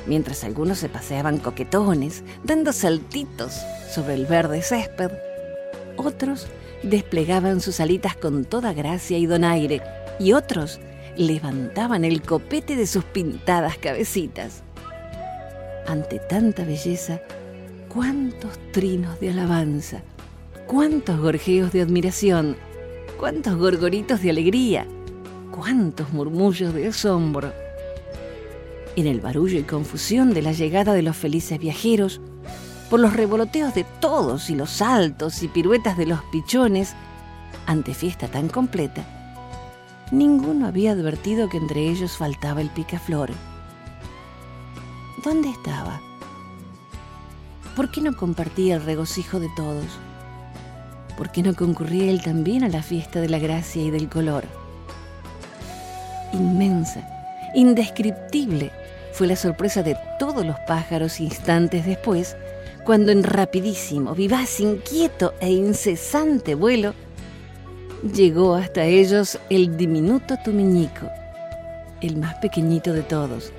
mientras 0.08 0.44
algunos 0.44 0.80
se 0.80 0.90
paseaban 0.90 1.38
coquetones, 1.38 2.24
dando 2.44 2.74
saltitos 2.74 3.54
sobre 3.94 4.16
el 4.16 4.26
verde 4.26 4.62
césped. 4.62 5.12
Otros 5.98 6.48
desplegaban 6.84 7.62
sus 7.62 7.80
alitas 7.80 8.16
con 8.16 8.46
toda 8.46 8.74
gracia 8.74 9.18
y 9.18 9.26
donaire, 9.26 9.82
y 10.20 10.34
otros 10.34 10.80
levantaban 11.16 12.06
el 12.06 12.22
copete 12.22 12.76
de 12.76 12.88
sus 12.88 13.04
pintadas 13.04 13.78
cabecitas. 13.78 14.64
Ante 15.88 16.20
tanta 16.20 16.64
belleza, 16.64 17.22
cuántos 17.90 18.58
trinos 18.72 19.20
de 19.20 19.30
alabanza, 19.30 20.02
cuántos 20.68 21.20
gorjeos 21.20 21.72
de 21.72 21.82
admiración, 21.82 22.56
cuántos 23.20 23.56
gorgoritos 23.56 24.22
de 24.22 24.30
alegría, 24.32 24.88
cuántos 25.52 26.12
murmullos 26.12 26.74
de 26.74 26.88
asombro. 26.88 27.63
En 28.96 29.08
el 29.08 29.22
barullo 29.22 29.60
y 29.60 29.64
confusión 29.64 30.34
de 30.34 30.42
la 30.42 30.52
llegada 30.52 30.94
de 30.94 31.02
los 31.02 31.18
felices 31.18 31.58
viajeros, 31.58 32.22
por 32.90 33.00
los 33.00 33.14
revoloteos 33.14 33.74
de 33.74 33.86
todos 34.00 34.52
y 34.52 34.56
los 34.56 34.70
saltos 34.70 35.42
y 35.42 35.48
piruetas 35.48 35.98
de 35.98 36.06
los 36.06 36.22
pichones, 36.32 36.94
ante 37.66 37.94
fiesta 37.96 38.28
tan 38.28 38.50
completa, 38.50 39.04
ninguno 40.12 40.68
había 40.68 40.92
advertido 40.92 41.50
que 41.50 41.58
entre 41.58 41.90
ellos 41.90 42.18
faltaba 42.18 42.62
el 42.62 42.70
picaflor. 42.70 43.32
¿Dónde 45.24 45.50
estaba? 45.50 46.00
¿Por 47.76 47.90
qué 47.90 48.02
no 48.02 48.16
compartía 48.16 48.76
el 48.76 48.84
regocijo 48.84 49.40
de 49.40 49.50
todos? 49.56 49.88
¿Por 51.18 51.32
qué 51.32 51.42
no 51.42 51.56
concurría 51.56 52.12
él 52.12 52.22
también 52.22 52.64
a 52.64 52.70
la 52.70 52.84
fiesta 52.84 53.22
de 53.22 53.30
la 53.30 53.40
gracia 53.40 53.82
y 53.82 53.90
del 53.90 54.10
color? 54.10 54.46
Inmensa, 56.34 57.08
indescriptible, 57.56 58.72
fue 59.14 59.28
la 59.28 59.36
sorpresa 59.36 59.84
de 59.84 59.98
todos 60.20 60.46
los 60.46 60.60
pájaros 60.68 61.20
instantes 61.20 61.86
después, 61.86 62.36
cuando 62.84 63.12
en 63.12 63.24
rapidísimo, 63.24 64.14
vivaz, 64.14 64.60
inquieto 64.60 65.34
e 65.40 65.52
incesante 65.52 66.56
vuelo 66.56 66.94
llegó 68.14 68.56
hasta 68.56 68.84
ellos 68.84 69.40
el 69.50 69.78
diminuto 69.78 70.36
Tumiñico, 70.44 71.10
el 72.02 72.18
más 72.18 72.36
pequeñito 72.36 72.92
de 72.92 73.04
todos, 73.04 73.54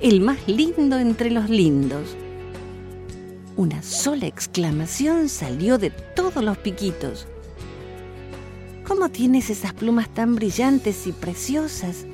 el 0.00 0.22
más 0.22 0.48
lindo 0.48 0.98
entre 0.98 1.30
los 1.30 1.50
lindos. 1.50 2.16
Una 3.56 3.82
sola 3.82 4.26
exclamación 4.26 5.28
salió 5.28 5.76
de 5.76 5.90
todos 5.90 6.42
los 6.42 6.56
piquitos. 6.56 7.26
¿cómo 8.90 9.08
tienes 9.08 9.50
esas 9.50 9.72
plumas 9.72 10.12
tan 10.12 10.34
brillantes 10.34 11.06
y 11.06 11.12
preciosas 11.12 12.06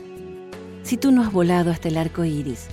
si 0.83 0.99
tú 0.99 1.11
no 1.11 1.23
has 1.23 1.33
volado 1.33 1.71
hasta 1.71 1.88
el 1.88 1.97
arco 1.97 2.23
iris? 2.23 2.69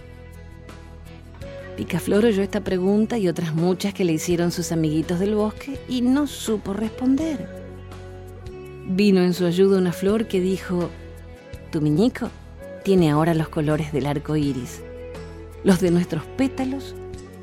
Picaflor 1.75 2.25
oyó 2.25 2.43
esta 2.43 2.61
pregunta 2.61 3.17
y 3.17 3.27
otras 3.27 3.55
muchas 3.55 3.95
que 3.95 4.05
le 4.05 4.13
hicieron 4.13 4.51
sus 4.51 4.71
amiguitos 4.71 5.19
del 5.19 5.33
bosque 5.33 5.79
y 5.89 6.01
no 6.01 6.27
supo 6.27 6.73
responder. 6.73 7.49
Vino 8.87 9.21
en 9.21 9.33
su 9.33 9.45
ayuda 9.45 9.79
una 9.79 9.91
flor 9.91 10.27
que 10.27 10.39
dijo: 10.39 10.91
Tu 11.71 11.81
miñico 11.81 12.29
tiene 12.83 13.09
ahora 13.09 13.33
los 13.33 13.49
colores 13.49 13.91
del 13.91 14.05
arco 14.05 14.35
iris, 14.35 14.81
los 15.63 15.79
de 15.79 15.89
nuestros 15.89 16.25
pétalos 16.37 16.93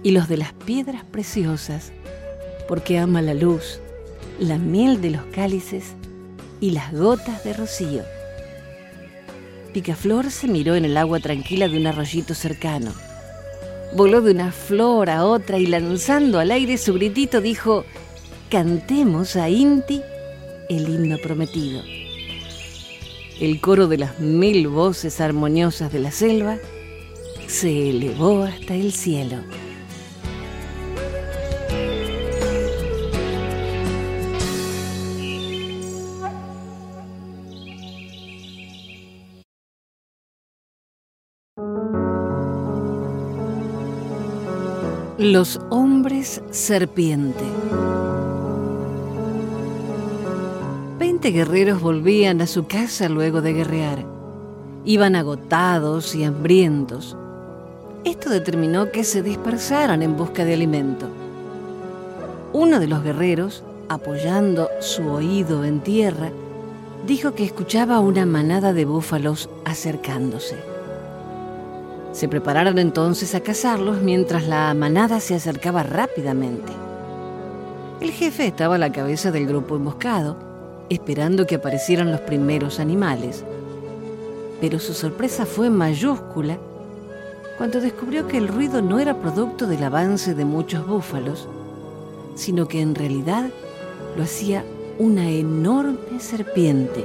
y 0.05 0.13
los 0.13 0.29
de 0.29 0.37
las 0.37 0.53
piedras 0.53 1.05
preciosas, 1.05 1.93
porque 2.69 2.99
ama 2.99 3.23
la 3.23 3.35
luz, 3.35 3.81
la 4.39 4.59
miel 4.59 5.01
de 5.01 5.11
los 5.11 5.25
cálices 5.27 5.95
y 6.61 6.71
las 6.71 6.93
gotas 6.93 7.43
de 7.43 7.53
rocío. 7.53 8.05
Picaflor 9.73 10.31
se 10.31 10.47
miró 10.47 10.77
en 10.77 10.85
el 10.85 10.97
agua 10.97 11.19
tranquila 11.19 11.67
de 11.69 11.79
un 11.79 11.89
arroyito 11.89 12.35
cercano. 12.35 12.93
Voló 13.93 14.21
de 14.21 14.31
una 14.31 14.53
flor 14.53 15.11
a 15.11 15.25
otra 15.25 15.59
y 15.59 15.67
lanzando 15.67 16.39
al 16.39 16.53
aire 16.53 16.79
su 16.79 16.95
gritito 16.95 17.41
dijo, 17.41 17.85
cantemos 18.49 19.35
a 19.37 19.49
Inti 19.49 20.01
el 20.69 20.89
himno 20.89 21.19
prometido. 21.19 21.83
El 23.41 23.61
coro 23.61 23.89
de 23.89 23.99
las 23.99 24.21
mil 24.21 24.69
voces 24.69 25.21
armoniosas 25.21 25.93
de 25.93 25.99
la 25.99 26.13
selva 26.13 26.59
se 27.49 27.91
elevó 27.91 28.45
hasta 28.45 28.75
el 28.75 28.93
cielo. 28.93 29.39
Los 45.31 45.61
hombres 45.71 46.43
serpiente. 46.51 47.45
Veinte 50.99 51.31
guerreros 51.31 51.81
volvían 51.81 52.41
a 52.41 52.49
su 52.49 52.67
casa 52.67 53.09
luego 53.09 53.41
de 53.41 53.53
guerrear. 53.53 54.05
Iban 54.85 55.15
agotados 55.15 56.17
y 56.17 56.25
hambrientos. 56.25 57.17
Esto 58.03 58.29
determinó 58.29 58.91
que 58.91 59.05
se 59.05 59.23
dispersaran 59.23 60.03
en 60.03 60.17
busca 60.17 60.45
de 60.45 60.55
alimento. 60.55 61.07
Uno 62.53 62.81
de 62.81 62.89
los 62.89 63.05
guerreros, 63.05 63.63
apoyando 63.89 64.69
su 64.81 65.07
oído 65.07 65.65
en 65.65 65.79
tierra, 65.79 66.33
dijo 67.07 67.37
que 67.37 67.45
escuchaba 67.45 68.01
una 68.01 68.27
manada 68.27 68.73
de 68.73 68.85
búfalos 68.85 69.49
acercándose. 69.65 70.80
Se 72.13 72.29
prepararon 72.29 72.79
entonces 72.79 73.35
a 73.35 73.41
cazarlos 73.41 74.03
mientras 74.03 74.47
la 74.49 74.75
manada 74.75 75.21
se 75.21 75.35
acercaba 75.37 75.85
rápidamente. 75.85 76.73
El 78.01 78.11
jefe 78.11 78.47
estaba 78.47 78.75
a 78.75 78.79
la 78.79 78.91
cabeza 78.91 79.31
del 79.31 79.47
grupo 79.47 79.77
emboscado, 79.77 80.37
esperando 80.89 81.47
que 81.47 81.55
aparecieran 81.57 82.11
los 82.11 82.21
primeros 82.21 82.81
animales. 82.81 83.45
Pero 84.61 84.81
su 84.81 84.93
sorpresa 84.93 85.47
fue 85.47 85.71
mayúscula 85.71 86.59
cuando 87.57 87.81
descubrió 87.81 88.27
que 88.27 88.39
el 88.39 88.49
ruido 88.49 88.83
no 88.83 88.99
era 88.99 89.21
producto 89.21 89.67
del 89.67 89.85
avance 89.85 90.35
de 90.35 90.45
muchos 90.45 90.87
búfalos, 90.87 91.47
sino 92.35 92.67
que 92.67 92.81
en 92.81 92.95
realidad 92.95 93.51
lo 94.17 94.25
hacía 94.25 94.65
una 94.99 95.31
enorme 95.31 96.19
serpiente, 96.19 97.05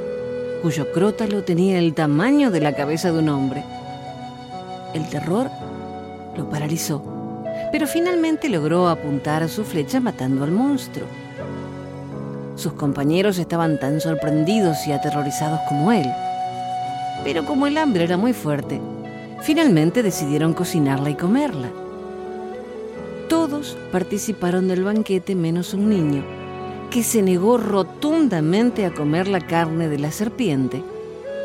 cuyo 0.64 0.92
crótalo 0.92 1.44
tenía 1.44 1.78
el 1.78 1.94
tamaño 1.94 2.50
de 2.50 2.62
la 2.62 2.74
cabeza 2.74 3.12
de 3.12 3.20
un 3.20 3.30
hombre 3.30 3.64
el 4.96 5.10
terror 5.10 5.52
lo 6.38 6.50
paralizó, 6.50 7.04
pero 7.72 7.86
finalmente 7.86 8.50
logró 8.50 8.88
apuntar 8.88 9.48
su 9.50 9.64
flecha 9.64 10.00
matando 10.00 10.44
al 10.44 10.52
monstruo. 10.52 11.08
Sus 12.56 12.74
compañeros 12.74 13.38
estaban 13.38 13.80
tan 13.80 14.00
sorprendidos 14.00 14.88
y 14.88 14.94
aterrorizados 14.94 15.60
como 15.68 15.92
él, 15.92 16.10
pero 17.24 17.46
como 17.46 17.68
el 17.68 17.78
hambre 17.78 18.06
era 18.06 18.16
muy 18.16 18.32
fuerte, 18.32 18.80
finalmente 19.42 20.02
decidieron 20.02 20.54
cocinarla 20.54 21.10
y 21.10 21.16
comerla. 21.16 21.70
Todos 23.28 23.78
participaron 23.92 24.70
del 24.70 24.84
banquete 24.84 25.36
menos 25.36 25.74
un 25.74 25.90
niño, 25.90 26.24
que 26.90 27.04
se 27.04 27.22
negó 27.22 27.58
rotundamente 27.58 28.86
a 28.86 28.94
comer 28.94 29.28
la 29.28 29.42
carne 29.42 29.90
de 29.90 30.00
la 30.00 30.12
serpiente 30.12 30.82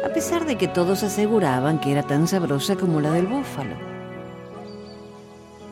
a 0.05 0.09
pesar 0.09 0.47
de 0.47 0.57
que 0.57 0.69
todos 0.69 1.03
aseguraban 1.03 1.81
que 1.81 1.93
era 1.93 2.03
tan 2.03 2.27
sabrosa 2.27 2.77
como 2.77 3.01
la 3.01 3.13
del 3.13 3.27
búfalo. 3.27 3.77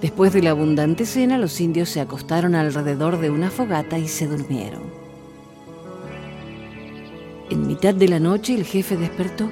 Después 0.00 0.32
de 0.32 0.42
la 0.42 0.50
abundante 0.50 1.06
cena, 1.06 1.38
los 1.38 1.60
indios 1.60 1.88
se 1.88 2.00
acostaron 2.00 2.54
alrededor 2.54 3.18
de 3.18 3.30
una 3.30 3.50
fogata 3.50 3.98
y 3.98 4.06
se 4.06 4.26
durmieron. 4.26 4.82
En 7.50 7.66
mitad 7.66 7.94
de 7.94 8.08
la 8.08 8.20
noche 8.20 8.54
el 8.54 8.64
jefe 8.64 8.96
despertó, 8.96 9.50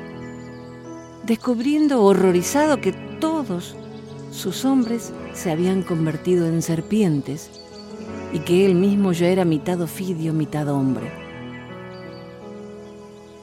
descubriendo 1.25 2.05
horrorizado 2.05 2.81
que 2.81 2.93
todos 2.93 3.75
sus 4.31 4.65
hombres 4.65 5.13
se 5.33 5.51
habían 5.51 5.83
convertido 5.83 6.47
en 6.47 6.63
serpientes 6.63 7.51
y 8.33 8.41
que 8.41 8.67
él 8.67 8.75
mismo 8.75 9.13
ya 9.13 9.29
era 9.29 9.45
mitad 9.45 9.81
ofidio, 9.81 10.33
mitad 10.33 10.69
hombre. 10.69 11.26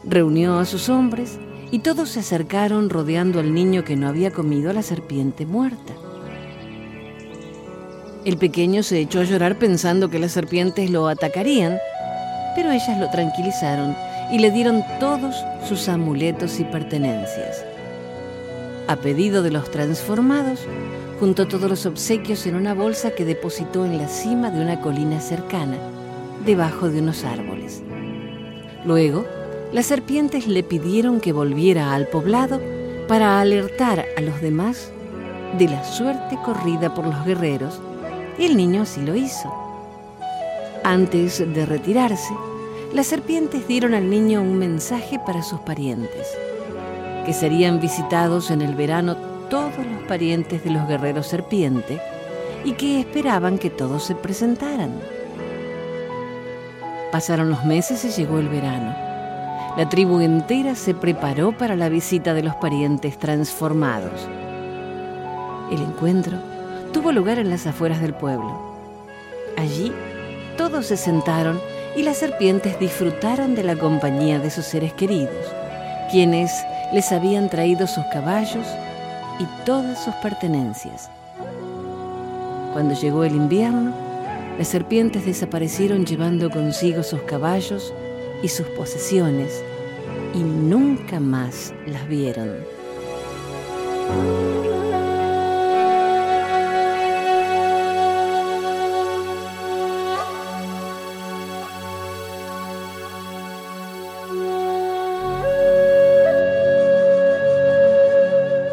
Reunió 0.05 0.59
a 0.59 0.65
sus 0.65 0.89
hombres 0.89 1.39
y 1.71 1.79
todos 1.79 2.09
se 2.09 2.19
acercaron 2.19 2.89
rodeando 2.89 3.39
al 3.39 3.53
niño 3.53 3.83
que 3.83 3.95
no 3.95 4.07
había 4.07 4.31
comido 4.31 4.69
a 4.69 4.73
la 4.73 4.83
serpiente 4.83 5.45
muerta. 5.45 5.93
El 8.25 8.37
pequeño 8.37 8.83
se 8.83 8.99
echó 8.99 9.21
a 9.21 9.23
llorar 9.23 9.57
pensando 9.57 10.09
que 10.09 10.19
las 10.19 10.33
serpientes 10.33 10.89
lo 10.89 11.07
atacarían, 11.07 11.77
pero 12.55 12.71
ellas 12.71 12.99
lo 12.99 13.09
tranquilizaron 13.09 13.95
y 14.31 14.39
le 14.39 14.51
dieron 14.51 14.83
todos 14.99 15.35
sus 15.67 15.89
amuletos 15.89 16.59
y 16.59 16.63
pertenencias. 16.65 17.65
A 18.87 18.97
pedido 18.97 19.41
de 19.41 19.51
los 19.51 19.71
transformados, 19.71 20.59
juntó 21.19 21.47
todos 21.47 21.69
los 21.69 21.85
obsequios 21.85 22.45
en 22.45 22.55
una 22.55 22.73
bolsa 22.73 23.11
que 23.11 23.23
depositó 23.25 23.85
en 23.85 23.97
la 23.97 24.07
cima 24.09 24.51
de 24.51 24.61
una 24.61 24.81
colina 24.81 25.21
cercana, 25.21 25.77
debajo 26.45 26.89
de 26.89 26.99
unos 26.99 27.23
árboles. 27.23 27.81
Luego, 28.85 29.25
las 29.73 29.88
serpientes 29.88 30.47
le 30.47 30.62
pidieron 30.62 31.19
que 31.19 31.33
volviera 31.33 31.95
al 31.95 32.07
poblado 32.07 32.62
para 33.07 33.41
alertar 33.41 34.05
a 34.15 34.21
los 34.21 34.39
demás 34.39 34.91
de 35.57 35.67
la 35.67 35.83
suerte 35.83 36.38
corrida 36.45 36.93
por 36.93 37.05
los 37.05 37.25
guerreros, 37.25 37.81
y 38.38 38.45
el 38.45 38.55
niño 38.55 38.83
así 38.83 39.01
lo 39.01 39.15
hizo. 39.15 39.51
Antes 40.83 41.39
de 41.39 41.65
retirarse, 41.65 42.33
las 42.93 43.07
serpientes 43.07 43.67
dieron 43.67 43.95
al 43.95 44.09
niño 44.09 44.41
un 44.43 44.59
mensaje 44.59 45.19
para 45.25 45.41
sus 45.41 45.59
parientes, 45.62 46.27
que 47.25 47.33
serían 47.33 47.79
visitados 47.79 48.51
en 48.51 48.62
el 48.62 48.75
verano 48.75 49.15
todos 49.49 49.77
los 49.77 50.03
parientes 50.07 50.63
de 50.63 50.69
los 50.69 50.88
guerreros 50.88 51.27
serpiente 51.27 51.99
y 52.63 52.73
que 52.73 52.99
esperaban 52.99 53.57
que 53.57 53.71
todos 53.71 54.03
se 54.03 54.13
presentaran. 54.13 54.99
Pasaron 57.12 57.49
los 57.49 57.65
meses 57.65 58.05
y 58.05 58.09
llegó 58.09 58.38
el 58.39 58.49
verano. 58.49 59.02
La 59.75 59.89
tribu 59.89 60.19
entera 60.19 60.75
se 60.75 60.93
preparó 60.93 61.51
para 61.57 61.75
la 61.75 61.89
visita 61.89 62.36
de 62.36 62.43
los 62.43 62.53
parientes 62.57 63.17
transformados. 63.17 64.29
El 65.71 65.81
encuentro 65.81 66.38
tuvo 66.93 67.12
lugar 67.12 67.39
en 67.39 67.49
las 67.49 67.65
afueras 67.65 67.99
del 67.99 68.13
pueblo. 68.13 68.55
Allí 69.57 69.91
todos 70.57 70.86
se 70.86 70.95
sentaron 70.95 71.59
y 71.95 72.03
las 72.03 72.17
serpientes 72.17 72.79
disfrutaron 72.79 73.55
de 73.55 73.63
la 73.63 73.75
compañía 73.75 74.38
de 74.38 74.51
sus 74.51 74.65
seres 74.65 74.93
queridos, 74.93 75.47
quienes 76.12 76.51
les 76.93 77.12
habían 77.12 77.49
traído 77.49 77.88
sus 77.88 78.05
caballos 78.13 78.67
y 79.39 79.47
todas 79.65 80.03
sus 80.03 80.13
pertenencias. 80.15 81.09
Cuando 82.73 82.93
llegó 82.93 83.23
el 83.23 83.36
invierno, 83.36 83.91
las 84.59 84.67
serpientes 84.67 85.25
desaparecieron 85.25 86.05
llevando 86.05 86.51
consigo 86.51 87.01
sus 87.01 87.23
caballos 87.23 87.91
y 88.43 88.49
sus 88.49 88.67
posesiones 88.67 89.63
y 90.36 90.39
nunca 90.39 91.19
más 91.19 91.73
las 91.88 92.08
vieron. 92.08 92.51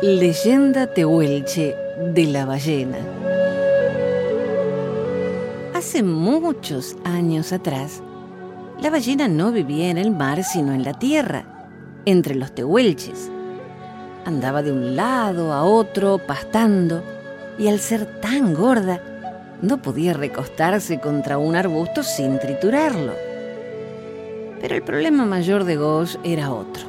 Leyenda 0.02 0.86
Tehuelche 0.92 1.76
de 2.14 2.24
la 2.24 2.44
ballena. 2.44 2.98
Hace 5.74 6.02
muchos 6.02 6.96
años 7.04 7.52
atrás, 7.52 8.02
La 8.82 8.88
ballena 8.88 9.28
no 9.28 9.52
vivía 9.52 9.90
en 9.90 9.98
el 9.98 10.10
mar, 10.10 10.42
sino 10.42 10.72
en 10.72 10.84
la 10.84 10.94
tierra, 10.94 11.44
entre 12.06 12.34
los 12.34 12.54
tehuelches. 12.54 13.30
Andaba 14.24 14.62
de 14.62 14.72
un 14.72 14.96
lado 14.96 15.52
a 15.52 15.64
otro 15.64 16.18
pastando 16.18 17.04
y 17.58 17.68
al 17.68 17.78
ser 17.78 18.06
tan 18.20 18.54
gorda, 18.54 19.02
no 19.60 19.82
podía 19.82 20.14
recostarse 20.14 20.98
contra 20.98 21.36
un 21.36 21.56
arbusto 21.56 22.02
sin 22.02 22.38
triturarlo. 22.38 23.12
Pero 24.62 24.74
el 24.74 24.82
problema 24.82 25.26
mayor 25.26 25.64
de 25.64 25.76
Gosh 25.76 26.16
era 26.24 26.50
otro. 26.50 26.84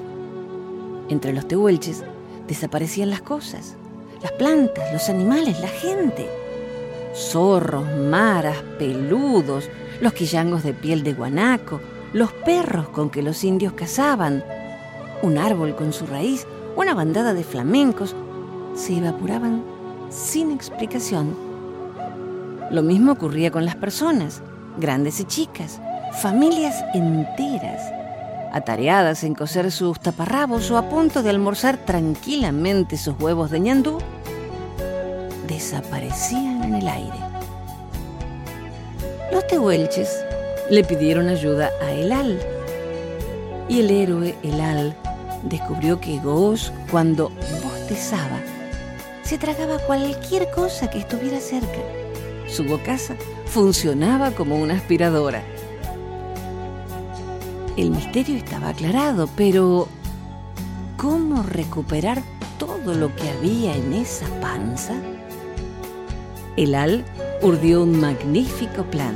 Entre 1.10 1.34
los 1.34 1.46
tehuelches 1.46 2.06
desaparecían 2.48 3.10
las 3.10 3.22
cosas, 3.22 3.76
las 4.22 4.32
plantas, 4.32 4.94
los 4.94 5.10
animales, 5.10 5.60
la 5.60 5.68
gente. 5.68 6.30
Zorros, 7.14 7.86
maras, 7.98 8.56
peludos, 8.80 9.70
los 10.02 10.14
quillangos 10.14 10.64
de 10.64 10.74
piel 10.74 11.04
de 11.04 11.14
guanaco, 11.14 11.80
los 12.12 12.34
perros 12.34 12.90
con 12.90 13.10
que 13.10 13.22
los 13.22 13.44
indios 13.44 13.74
cazaban, 13.74 14.44
un 15.22 15.38
árbol 15.38 15.76
con 15.76 15.94
su 15.94 16.08
raíz, 16.08 16.46
una 16.76 16.94
bandada 16.94 17.34
de 17.34 17.44
flamencos, 17.44 18.16
se 18.76 18.98
evaporaban 18.98 19.64
sin 20.10 20.52
explicación. 20.52 21.36
Lo 22.72 22.82
mismo 22.82 23.14
ocurría 23.14 23.52
con 23.52 23.66
las 23.66 23.76
personas, 23.76 24.42
grandes 24.78 25.20
y 25.20 25.26
chicas, 25.26 25.80
familias 26.22 26.84
enteras, 26.94 27.82
atareadas 28.52 29.24
en 29.24 29.36
coser 29.36 29.72
sus 29.72 30.00
taparrabos 30.00 30.72
o 30.72 30.78
a 30.78 30.90
punto 30.90 31.22
de 31.22 31.30
almorzar 31.30 31.78
tranquilamente 31.78 32.98
sus 32.98 33.20
huevos 33.20 33.52
de 33.52 33.60
ñandú, 33.60 34.00
desaparecían 35.48 36.64
en 36.64 36.76
el 36.76 36.88
aire. 36.88 37.31
Los 39.32 39.48
tehuelches 39.48 40.26
le 40.70 40.84
pidieron 40.84 41.30
ayuda 41.30 41.72
a 41.82 41.92
Elal 41.92 42.38
y 43.70 43.80
el 43.80 43.90
héroe 43.90 44.36
Elal 44.44 44.94
descubrió 45.44 46.02
que 46.02 46.20
Gosh, 46.20 46.70
cuando 46.92 47.32
bostezaba, 47.64 48.40
se 49.24 49.38
tragaba 49.38 49.80
cualquier 49.80 50.52
cosa 50.52 50.90
que 50.90 51.00
estuviera 51.00 51.40
cerca. 51.40 51.80
Su 52.48 52.66
bocaza 52.66 53.16
funcionaba 53.46 54.32
como 54.32 54.58
una 54.58 54.76
aspiradora. 54.76 55.42
El 57.78 57.92
misterio 57.92 58.36
estaba 58.36 58.70
aclarado, 58.70 59.30
pero 59.38 59.88
¿cómo 60.98 61.42
recuperar 61.44 62.22
todo 62.60 62.94
lo 62.94 63.16
que 63.16 63.30
había 63.30 63.76
en 63.76 63.94
esa 63.94 64.26
panza? 64.42 64.94
El 66.58 66.76
Al 66.76 67.06
urdió 67.42 67.84
un 67.84 68.00
magnífico 68.00 68.84
plan. 68.84 69.16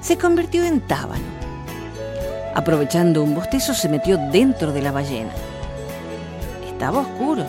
Se 0.00 0.16
convirtió 0.16 0.64
en 0.64 0.80
tábano. 0.80 1.24
Aprovechando 2.54 3.22
un 3.22 3.34
bostezo, 3.34 3.74
se 3.74 3.88
metió 3.88 4.16
dentro 4.30 4.72
de 4.72 4.82
la 4.82 4.92
ballena. 4.92 5.32
Estaba 6.68 7.00
oscuro. 7.00 7.44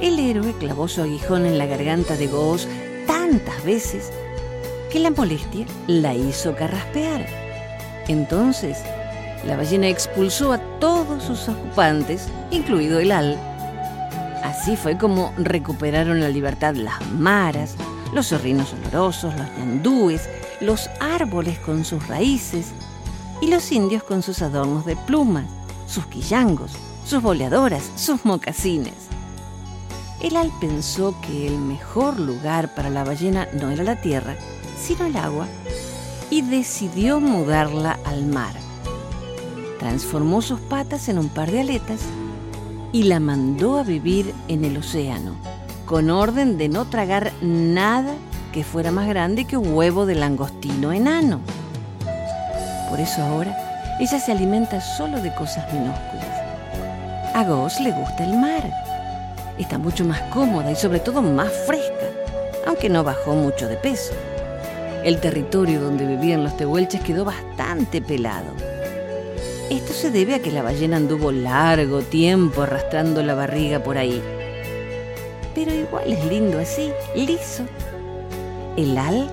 El 0.00 0.18
héroe 0.18 0.54
clavó 0.58 0.88
su 0.88 1.02
aguijón 1.02 1.44
en 1.44 1.58
la 1.58 1.66
garganta 1.66 2.16
de 2.16 2.26
Goos 2.26 2.66
tantas 3.06 3.62
veces 3.64 4.10
que 4.90 4.98
la 4.98 5.10
molestia 5.10 5.66
la 5.86 6.14
hizo 6.14 6.56
carraspear. 6.56 7.26
Entonces, 8.08 8.78
la 9.46 9.56
ballena 9.56 9.88
expulsó 9.88 10.52
a 10.52 10.58
todos 10.78 11.22
sus 11.22 11.48
ocupantes, 11.48 12.28
incluido 12.50 12.98
el 12.98 13.12
al. 13.12 13.36
Así 14.42 14.76
fue 14.76 14.96
como 14.96 15.32
recuperaron 15.36 16.20
la 16.20 16.28
libertad 16.28 16.74
las 16.74 17.00
maras, 17.12 17.76
los 18.12 18.28
zorrinos 18.28 18.74
olorosos, 18.74 19.34
los 19.34 19.48
ñandúes, 19.58 20.28
los 20.60 20.88
árboles 21.00 21.58
con 21.58 21.84
sus 21.84 22.06
raíces 22.06 22.72
y 23.40 23.48
los 23.48 23.72
indios 23.72 24.02
con 24.04 24.22
sus 24.22 24.42
adornos 24.42 24.84
de 24.84 24.96
plumas, 24.96 25.46
sus 25.86 26.06
quillangos, 26.06 26.72
sus 27.04 27.22
boleadoras, 27.22 27.90
sus 27.96 28.24
mocasines. 28.24 28.94
El 30.20 30.36
al 30.36 30.52
pensó 30.60 31.16
que 31.20 31.48
el 31.48 31.58
mejor 31.58 32.20
lugar 32.20 32.74
para 32.74 32.90
la 32.90 33.02
ballena 33.02 33.48
no 33.60 33.70
era 33.70 33.82
la 33.82 34.00
tierra, 34.00 34.36
sino 34.80 35.06
el 35.06 35.16
agua, 35.16 35.48
y 36.30 36.42
decidió 36.42 37.18
mudarla 37.20 37.98
al 38.04 38.24
mar. 38.24 38.54
Transformó 39.80 40.40
sus 40.40 40.60
patas 40.60 41.08
en 41.08 41.18
un 41.18 41.28
par 41.28 41.50
de 41.50 41.60
aletas 41.60 42.00
y 42.92 43.04
la 43.04 43.18
mandó 43.18 43.78
a 43.78 43.82
vivir 43.82 44.32
en 44.46 44.64
el 44.64 44.76
océano, 44.76 45.34
con 45.92 46.08
orden 46.08 46.56
de 46.56 46.70
no 46.70 46.86
tragar 46.86 47.32
nada 47.42 48.14
que 48.50 48.64
fuera 48.64 48.90
más 48.90 49.06
grande 49.06 49.44
que 49.44 49.58
un 49.58 49.74
huevo 49.74 50.06
de 50.06 50.14
langostino 50.14 50.90
enano. 50.90 51.40
Por 52.88 52.98
eso 52.98 53.20
ahora 53.20 53.54
ella 54.00 54.18
se 54.18 54.32
alimenta 54.32 54.80
solo 54.80 55.20
de 55.20 55.34
cosas 55.34 55.70
minúsculas. 55.70 57.34
A 57.34 57.44
Gos 57.44 57.78
le 57.78 57.92
gusta 57.92 58.24
el 58.24 58.38
mar. 58.38 58.72
Está 59.58 59.76
mucho 59.76 60.06
más 60.06 60.22
cómoda 60.32 60.72
y 60.72 60.76
sobre 60.76 60.98
todo 60.98 61.20
más 61.20 61.52
fresca, 61.66 62.06
aunque 62.66 62.88
no 62.88 63.04
bajó 63.04 63.34
mucho 63.34 63.68
de 63.68 63.76
peso. 63.76 64.14
El 65.04 65.20
territorio 65.20 65.78
donde 65.78 66.06
vivían 66.06 66.42
los 66.42 66.56
tehuelches 66.56 67.02
quedó 67.02 67.26
bastante 67.26 68.00
pelado. 68.00 68.48
Esto 69.68 69.92
se 69.92 70.10
debe 70.10 70.36
a 70.36 70.38
que 70.40 70.52
la 70.52 70.62
ballena 70.62 70.96
anduvo 70.96 71.32
largo 71.32 72.00
tiempo 72.00 72.62
arrastrando 72.62 73.22
la 73.22 73.34
barriga 73.34 73.80
por 73.80 73.98
ahí. 73.98 74.22
Pero 75.54 75.74
igual 75.74 76.12
es 76.12 76.24
lindo 76.26 76.58
así, 76.58 76.90
liso. 77.14 77.64
El 78.76 78.96
al 78.96 79.30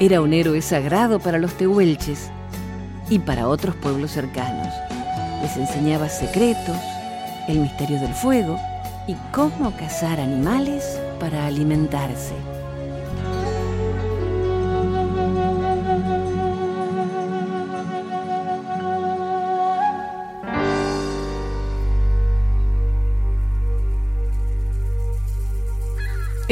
era 0.00 0.20
un 0.20 0.32
héroe 0.32 0.62
sagrado 0.62 1.20
para 1.20 1.38
los 1.38 1.54
tehuelches 1.54 2.30
y 3.10 3.18
para 3.18 3.48
otros 3.48 3.76
pueblos 3.76 4.12
cercanos. 4.12 4.72
Les 5.42 5.56
enseñaba 5.56 6.08
secretos, 6.08 6.76
el 7.48 7.58
misterio 7.58 8.00
del 8.00 8.14
fuego 8.14 8.58
y 9.06 9.14
cómo 9.32 9.76
cazar 9.76 10.20
animales 10.20 10.98
para 11.20 11.46
alimentarse. 11.46 12.34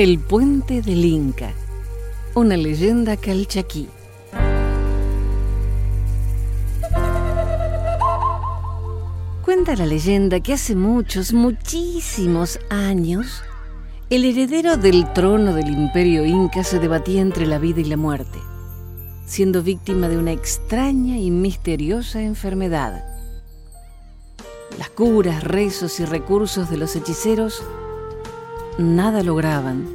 El 0.01 0.19
puente 0.19 0.81
del 0.81 1.05
Inca, 1.05 1.53
una 2.35 2.57
leyenda 2.57 3.19
calchaquí. 3.19 3.87
Cuenta 9.45 9.77
la 9.77 9.85
leyenda 9.85 10.41
que 10.41 10.55
hace 10.55 10.75
muchos, 10.75 11.35
muchísimos 11.35 12.59
años, 12.71 13.43
el 14.09 14.25
heredero 14.25 14.79
del 14.79 15.13
trono 15.13 15.53
del 15.53 15.69
imperio 15.69 16.25
inca 16.25 16.65
se 16.65 16.79
debatía 16.79 17.21
entre 17.21 17.47
la 17.47 17.59
vida 17.59 17.83
y 17.83 17.85
la 17.85 17.99
muerte, 17.99 18.39
siendo 19.27 19.63
víctima 19.63 20.09
de 20.09 20.17
una 20.17 20.33
extraña 20.33 21.19
y 21.19 21.31
misteriosa 21.31 22.23
enfermedad. 22.23 23.05
Las 24.79 24.89
curas, 24.89 25.45
rezos 25.45 26.01
y 26.01 26.07
recursos 26.07 26.71
de 26.71 26.79
los 26.79 26.97
hechiceros 26.97 27.63
nada 28.81 29.23
lograban 29.23 29.87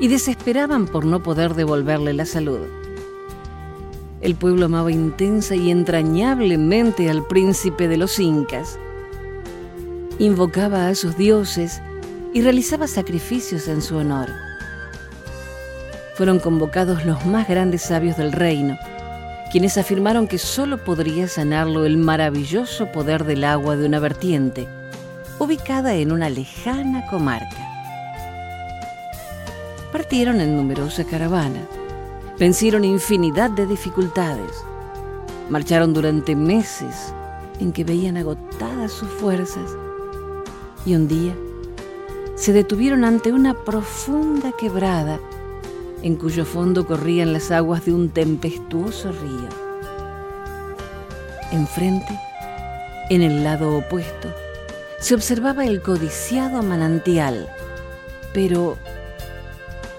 y 0.00 0.08
desesperaban 0.08 0.86
por 0.86 1.04
no 1.04 1.22
poder 1.22 1.54
devolverle 1.54 2.12
la 2.12 2.26
salud. 2.26 2.60
El 4.20 4.34
pueblo 4.34 4.66
amaba 4.66 4.90
intensa 4.90 5.54
y 5.54 5.70
entrañablemente 5.70 7.10
al 7.10 7.26
príncipe 7.26 7.88
de 7.88 7.96
los 7.96 8.18
incas. 8.18 8.78
Invocaba 10.18 10.88
a 10.88 10.94
sus 10.94 11.16
dioses 11.16 11.80
y 12.32 12.42
realizaba 12.42 12.86
sacrificios 12.86 13.68
en 13.68 13.82
su 13.82 13.96
honor. 13.96 14.28
Fueron 16.14 16.38
convocados 16.38 17.04
los 17.04 17.24
más 17.26 17.46
grandes 17.46 17.82
sabios 17.82 18.16
del 18.16 18.32
reino, 18.32 18.76
quienes 19.52 19.76
afirmaron 19.76 20.26
que 20.26 20.38
solo 20.38 20.82
podría 20.82 21.28
sanarlo 21.28 21.84
el 21.84 21.98
maravilloso 21.98 22.90
poder 22.90 23.24
del 23.24 23.44
agua 23.44 23.76
de 23.76 23.86
una 23.86 24.00
vertiente, 24.00 24.66
ubicada 25.38 25.94
en 25.94 26.10
una 26.10 26.30
lejana 26.30 27.06
comarca 27.06 27.75
partieron 29.86 30.40
en 30.40 30.56
numerosa 30.56 31.04
caravana. 31.04 31.66
Vencieron 32.38 32.84
infinidad 32.84 33.50
de 33.50 33.66
dificultades. 33.66 34.52
Marcharon 35.48 35.94
durante 35.94 36.36
meses 36.36 37.12
en 37.60 37.72
que 37.72 37.84
veían 37.84 38.16
agotadas 38.16 38.92
sus 38.92 39.08
fuerzas. 39.08 39.70
Y 40.84 40.94
un 40.94 41.08
día 41.08 41.34
se 42.34 42.52
detuvieron 42.52 43.04
ante 43.04 43.32
una 43.32 43.54
profunda 43.54 44.52
quebrada 44.52 45.18
en 46.02 46.16
cuyo 46.16 46.44
fondo 46.44 46.86
corrían 46.86 47.32
las 47.32 47.50
aguas 47.50 47.84
de 47.86 47.94
un 47.94 48.10
tempestuoso 48.10 49.10
río. 49.12 49.48
Enfrente, 51.50 52.20
en 53.08 53.22
el 53.22 53.42
lado 53.42 53.78
opuesto, 53.78 54.28
se 55.00 55.14
observaba 55.14 55.64
el 55.64 55.80
codiciado 55.80 56.62
manantial, 56.62 57.48
pero 58.32 58.76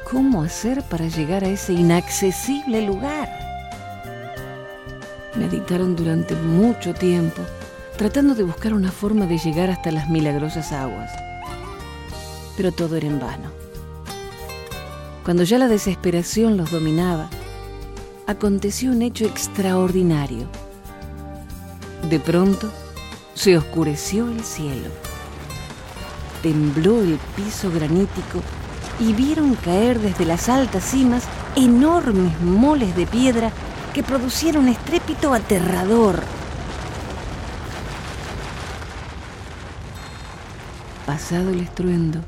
¿Cómo 0.10 0.42
hacer 0.42 0.84
para 0.84 1.06
llegar 1.08 1.44
a 1.44 1.50
ese 1.50 1.74
inaccesible 1.74 2.82
lugar? 2.82 3.30
Meditaron 5.36 5.98
durante 5.98 6.34
mucho 6.34 6.94
tiempo, 6.94 7.42
tratando 7.98 8.34
de 8.34 8.44
buscar 8.44 8.74
una 8.74 8.90
forma 8.90 9.26
de 9.26 9.38
llegar 9.38 9.70
hasta 9.70 9.92
las 9.92 10.10
milagrosas 10.10 10.72
aguas. 10.72 11.12
Pero 12.56 12.72
todo 12.72 12.96
era 12.96 13.06
en 13.06 13.20
vano. 13.20 13.52
Cuando 15.26 15.44
ya 15.44 15.58
la 15.58 15.68
desesperación 15.68 16.56
los 16.56 16.72
dominaba, 16.72 17.30
aconteció 18.28 18.92
un 18.92 19.02
hecho 19.02 19.26
extraordinario. 19.26 20.48
De 22.10 22.22
pronto, 22.22 22.72
se 23.34 23.58
oscureció 23.58 24.30
el 24.30 24.42
cielo. 24.46 24.88
Tembló 26.42 27.02
el 27.02 27.20
piso 27.36 27.70
granítico 27.70 28.42
y 29.00 29.14
vieron 29.14 29.56
caer 29.56 30.00
desde 30.00 30.26
las 30.26 30.50
altas 30.50 30.84
cimas 30.84 31.24
enormes 31.56 32.40
moles 32.42 32.96
de 32.96 33.06
piedra 33.06 33.52
que 33.94 34.04
producieron 34.04 34.64
un 34.64 34.70
estrépito 34.70 35.34
aterrador. 35.34 36.24
Pasado 41.06 41.50
el 41.50 41.62
estruendo 41.62 42.20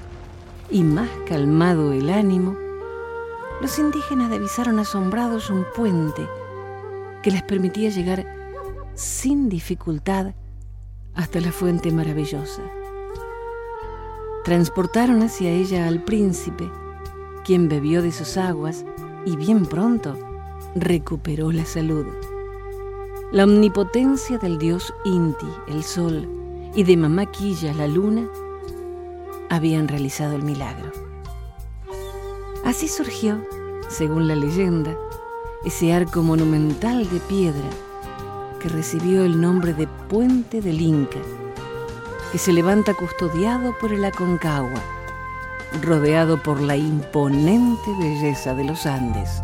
y 0.69 0.83
más 0.83 1.09
calmado 1.27 1.91
el 1.91 2.09
ánimo, 2.09 2.55
los 3.61 3.77
indígenas 3.77 4.31
divisaron 4.31 4.79
asombrados 4.79 5.49
un 5.49 5.65
puente 5.75 6.25
que 7.21 7.31
les 7.31 7.43
permitía 7.43 7.89
llegar 7.89 8.25
sin 8.95 9.49
dificultad 9.49 10.33
hasta 11.13 11.41
la 11.41 11.51
fuente 11.51 11.91
maravillosa. 11.91 12.61
Transportaron 14.49 15.21
hacia 15.21 15.51
ella 15.51 15.87
al 15.87 16.03
príncipe, 16.03 16.71
quien 17.45 17.69
bebió 17.69 18.01
de 18.01 18.11
sus 18.11 18.35
aguas 18.35 18.83
y 19.23 19.35
bien 19.35 19.67
pronto 19.67 20.17
recuperó 20.73 21.51
la 21.51 21.65
salud. 21.65 22.07
La 23.31 23.43
omnipotencia 23.43 24.39
del 24.39 24.57
dios 24.57 24.91
Inti, 25.05 25.45
el 25.67 25.83
sol, 25.83 26.27
y 26.73 26.81
de 26.81 26.97
Mamá 26.97 27.27
Quilla, 27.27 27.75
la 27.75 27.85
luna, 27.85 28.27
habían 29.51 29.87
realizado 29.87 30.35
el 30.35 30.41
milagro. 30.41 30.93
Así 32.65 32.87
surgió, 32.87 33.45
según 33.87 34.27
la 34.27 34.35
leyenda, 34.35 34.97
ese 35.63 35.93
arco 35.93 36.23
monumental 36.23 37.07
de 37.07 37.19
piedra 37.19 37.69
que 38.59 38.69
recibió 38.69 39.25
el 39.25 39.39
nombre 39.39 39.75
de 39.75 39.85
Puente 40.09 40.59
del 40.59 40.81
Inca, 40.81 41.19
que 42.31 42.37
se 42.37 42.53
levanta 42.53 42.93
custodiado 42.93 43.77
por 43.77 43.91
el 43.91 44.05
Aconcagua, 44.05 44.81
rodeado 45.81 46.41
por 46.41 46.61
la 46.61 46.75
imponente 46.77 47.91
belleza 47.99 48.53
de 48.53 48.63
los 48.63 48.85
Andes. 48.85 49.41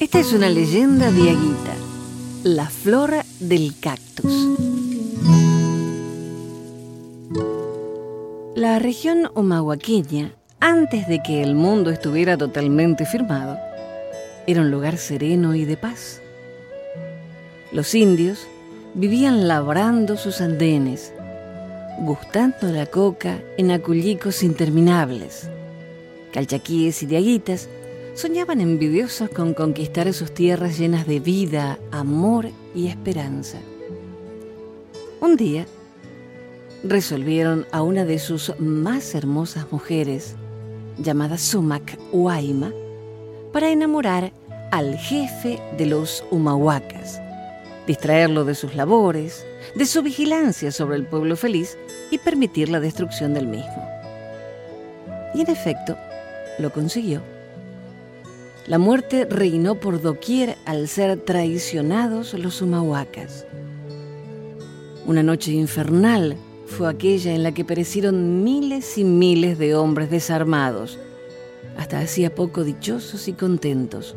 Esta 0.00 0.20
es 0.20 0.32
una 0.32 0.48
leyenda 0.48 1.10
diaguita, 1.10 1.74
la 2.44 2.66
flora 2.70 3.24
del 3.40 3.74
cactus. 3.80 4.32
La 8.54 8.78
región 8.78 9.28
omahuaqueña, 9.34 10.32
antes 10.60 11.08
de 11.08 11.20
que 11.22 11.42
el 11.42 11.54
mundo 11.54 11.90
estuviera 11.90 12.36
totalmente 12.36 13.06
firmado, 13.06 13.58
era 14.46 14.60
un 14.60 14.70
lugar 14.70 14.98
sereno 14.98 15.54
y 15.54 15.64
de 15.64 15.76
paz. 15.76 16.20
Los 17.72 17.94
indios 17.94 18.46
vivían 18.94 19.48
labrando 19.48 20.16
sus 20.16 20.40
andenes, 20.40 21.12
gustando 22.00 22.70
la 22.70 22.86
coca 22.86 23.38
en 23.56 23.72
acullicos 23.72 24.42
interminables. 24.44 25.50
Calchaquíes 26.32 27.02
y 27.02 27.06
diaguitas 27.06 27.68
soñaban 28.18 28.60
envidiosos 28.60 29.30
con 29.30 29.54
conquistar 29.54 30.12
sus 30.12 30.34
tierras 30.34 30.76
llenas 30.76 31.06
de 31.06 31.20
vida, 31.20 31.78
amor 31.92 32.50
y 32.74 32.88
esperanza. 32.88 33.58
Un 35.20 35.36
día, 35.36 35.66
resolvieron 36.82 37.64
a 37.70 37.82
una 37.82 38.04
de 38.04 38.18
sus 38.18 38.58
más 38.58 39.14
hermosas 39.14 39.70
mujeres, 39.70 40.34
llamada 40.98 41.38
Sumac 41.38 41.96
Huayma, 42.10 42.72
para 43.52 43.70
enamorar 43.70 44.32
al 44.72 44.96
jefe 44.96 45.60
de 45.76 45.86
los 45.86 46.24
Humahuacas, 46.32 47.22
distraerlo 47.86 48.44
de 48.44 48.56
sus 48.56 48.74
labores, 48.74 49.46
de 49.76 49.86
su 49.86 50.02
vigilancia 50.02 50.72
sobre 50.72 50.96
el 50.96 51.06
pueblo 51.06 51.36
feliz 51.36 51.78
y 52.10 52.18
permitir 52.18 52.68
la 52.68 52.80
destrucción 52.80 53.32
del 53.32 53.46
mismo. 53.46 53.88
Y 55.34 55.42
en 55.42 55.50
efecto, 55.50 55.96
lo 56.58 56.72
consiguió 56.72 57.22
la 58.68 58.76
muerte 58.76 59.24
reinó 59.24 59.76
por 59.76 60.02
doquier 60.02 60.58
al 60.66 60.88
ser 60.88 61.18
traicionados 61.18 62.34
los 62.34 62.60
humahuacas. 62.60 63.46
Una 65.06 65.22
noche 65.22 65.52
infernal 65.52 66.36
fue 66.66 66.90
aquella 66.90 67.34
en 67.34 67.42
la 67.42 67.52
que 67.52 67.64
perecieron 67.64 68.44
miles 68.44 68.98
y 68.98 69.04
miles 69.04 69.56
de 69.56 69.74
hombres 69.74 70.10
desarmados, 70.10 70.98
hasta 71.78 72.00
hacía 72.00 72.34
poco 72.34 72.62
dichosos 72.62 73.26
y 73.26 73.32
contentos. 73.32 74.14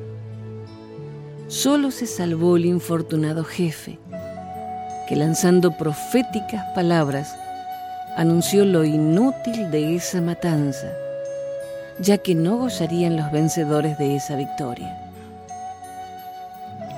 Solo 1.48 1.90
se 1.90 2.06
salvó 2.06 2.58
el 2.58 2.66
infortunado 2.66 3.46
jefe, 3.46 4.00
que 5.08 5.16
lanzando 5.16 5.78
proféticas 5.78 6.66
palabras, 6.76 7.34
anunció 8.18 8.66
lo 8.66 8.84
inútil 8.84 9.72
de 9.72 9.96
esa 9.96 10.20
matanza 10.20 10.92
ya 12.00 12.18
que 12.18 12.36
no 12.36 12.58
gozarían 12.58 13.18
los 13.18 13.32
vencedores 13.32 13.98
de 13.98 14.16
esa 14.16 14.36
victoria. 14.36 14.98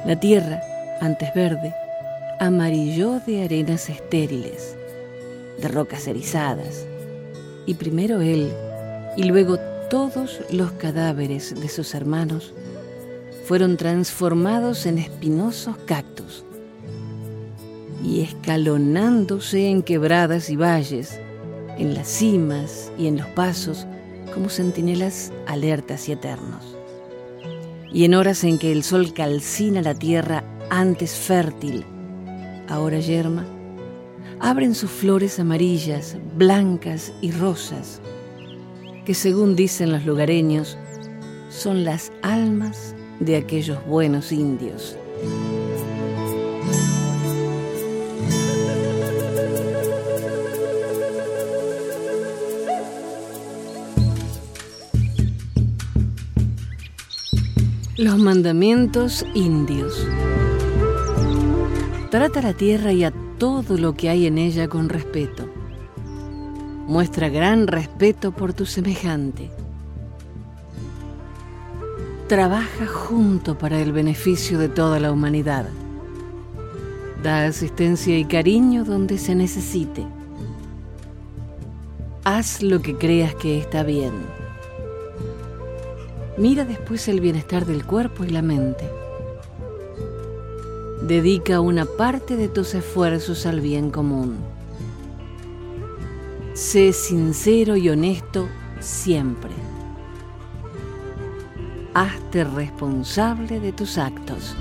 La 0.06 0.20
tierra, 0.20 0.62
antes 1.02 1.34
verde, 1.34 1.74
amarilló 2.40 3.20
de 3.26 3.44
arenas 3.44 3.90
estériles, 3.90 4.76
de 5.62 5.68
rocas 5.68 6.08
erizadas, 6.08 6.86
y 7.66 7.76
primero 7.76 8.22
él 8.22 8.52
y 9.16 9.24
luego 9.24 9.58
todos 9.90 10.42
los 10.52 10.72
cadáveres 10.72 11.60
de 11.60 11.70
sus 11.70 11.94
hermanos 11.94 12.54
fueron 13.46 13.78
transformados 13.78 14.86
en 14.86 14.98
espinosos 14.98 15.78
cactus 15.86 16.44
y 18.04 18.22
escalonándose 18.22 19.70
en 19.70 19.84
quebradas 19.84 20.50
y 20.50 20.56
valles, 20.56 21.20
en 21.78 21.94
las 21.94 22.08
cimas 22.08 22.92
y 22.98 23.08
en 23.08 23.18
los 23.18 23.28
pasos, 23.28 23.88
como 24.34 24.50
centinelas 24.50 25.32
alertas 25.48 26.10
y 26.10 26.14
eternos. 26.14 26.76
Y 27.92 28.06
en 28.06 28.16
horas 28.16 28.44
en 28.44 28.58
que 28.58 28.72
el 28.72 28.84
sol 28.84 29.14
calcina 29.14 29.82
la 29.82 29.94
tierra 29.94 30.44
antes 30.70 31.16
fértil, 31.16 31.86
ahora 32.68 33.00
yerma, 33.00 33.46
abren 34.40 34.74
sus 34.74 34.90
flores 34.90 35.40
amarillas, 35.40 36.18
blancas 36.36 37.14
y 37.22 37.32
rosas, 37.32 38.02
que 39.06 39.14
según 39.14 39.56
dicen 39.56 39.92
los 39.92 40.06
lugareños, 40.06 40.78
son 41.50 41.84
las 41.84 42.12
almas 42.24 42.96
de 43.20 43.38
aquellos 43.38 43.86
buenos 43.86 44.32
indios. 44.32 44.98
Los 58.04 58.18
mandamientos 58.18 59.26
indios. 59.34 60.06
Trata 62.12 62.42
la 62.42 62.52
tierra 62.52 62.92
y 62.92 63.06
a 63.06 63.14
todo 63.38 63.78
lo 63.78 63.96
que 63.96 64.10
hay 64.10 64.28
en 64.28 64.38
ella 64.38 64.68
con 64.68 64.90
respeto. 64.90 65.48
Muestra 66.86 67.30
gran 67.30 67.66
respeto 67.66 68.34
por 68.34 68.52
tu 68.52 68.66
semejante. 68.66 69.52
Trabaja 72.28 72.88
junto 72.88 73.58
para 73.58 73.80
el 73.80 73.94
beneficio 73.94 74.60
de 74.60 74.68
toda 74.68 75.00
la 75.00 75.10
humanidad. 75.10 75.70
Da 77.24 77.46
asistencia 77.46 78.20
y 78.20 78.26
cariño 78.26 78.84
donde 78.84 79.18
se 79.18 79.34
necesite. 79.34 80.06
Haz 82.26 82.62
lo 82.62 82.82
que 82.82 82.98
creas 82.98 83.34
que 83.36 83.60
está 83.60 83.84
bien 83.84 84.43
Mira 86.38 86.66
después 86.66 87.08
el 87.08 87.22
bienestar 87.22 87.66
del 87.66 87.86
cuerpo 87.86 88.24
y 88.24 88.30
la 88.30 88.42
mente. 88.42 88.90
Dedica 91.04 91.60
una 91.60 91.86
parte 91.86 92.38
de 92.38 92.48
tus 92.48 92.74
esfuerzos 92.74 93.46
al 93.46 93.62
bien 93.62 93.92
común. 93.92 94.38
Sé 96.54 96.92
sincero 96.94 97.76
y 97.76 97.90
honesto 97.90 98.48
siempre. 98.80 99.52
Hazte 101.94 102.44
responsable 102.44 103.60
de 103.60 103.72
tus 103.72 104.00
actos. 104.00 104.56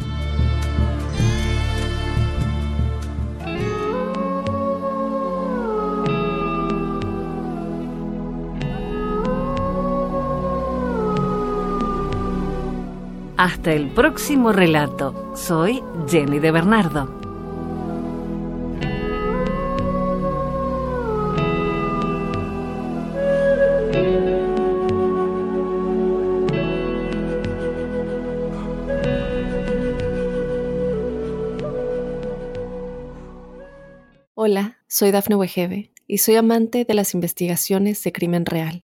Hasta 13.42 13.72
el 13.72 13.88
próximo 13.88 14.52
relato. 14.52 15.34
Soy 15.34 15.82
Jenny 16.08 16.38
de 16.38 16.52
Bernardo. 16.52 17.12
Hola, 34.34 34.78
soy 34.86 35.10
Dafne 35.10 35.34
Wegebe 35.34 35.90
y 36.06 36.18
soy 36.18 36.36
amante 36.36 36.84
de 36.84 36.94
las 36.94 37.12
investigaciones 37.12 38.04
de 38.04 38.12
crimen 38.12 38.46
real. 38.46 38.84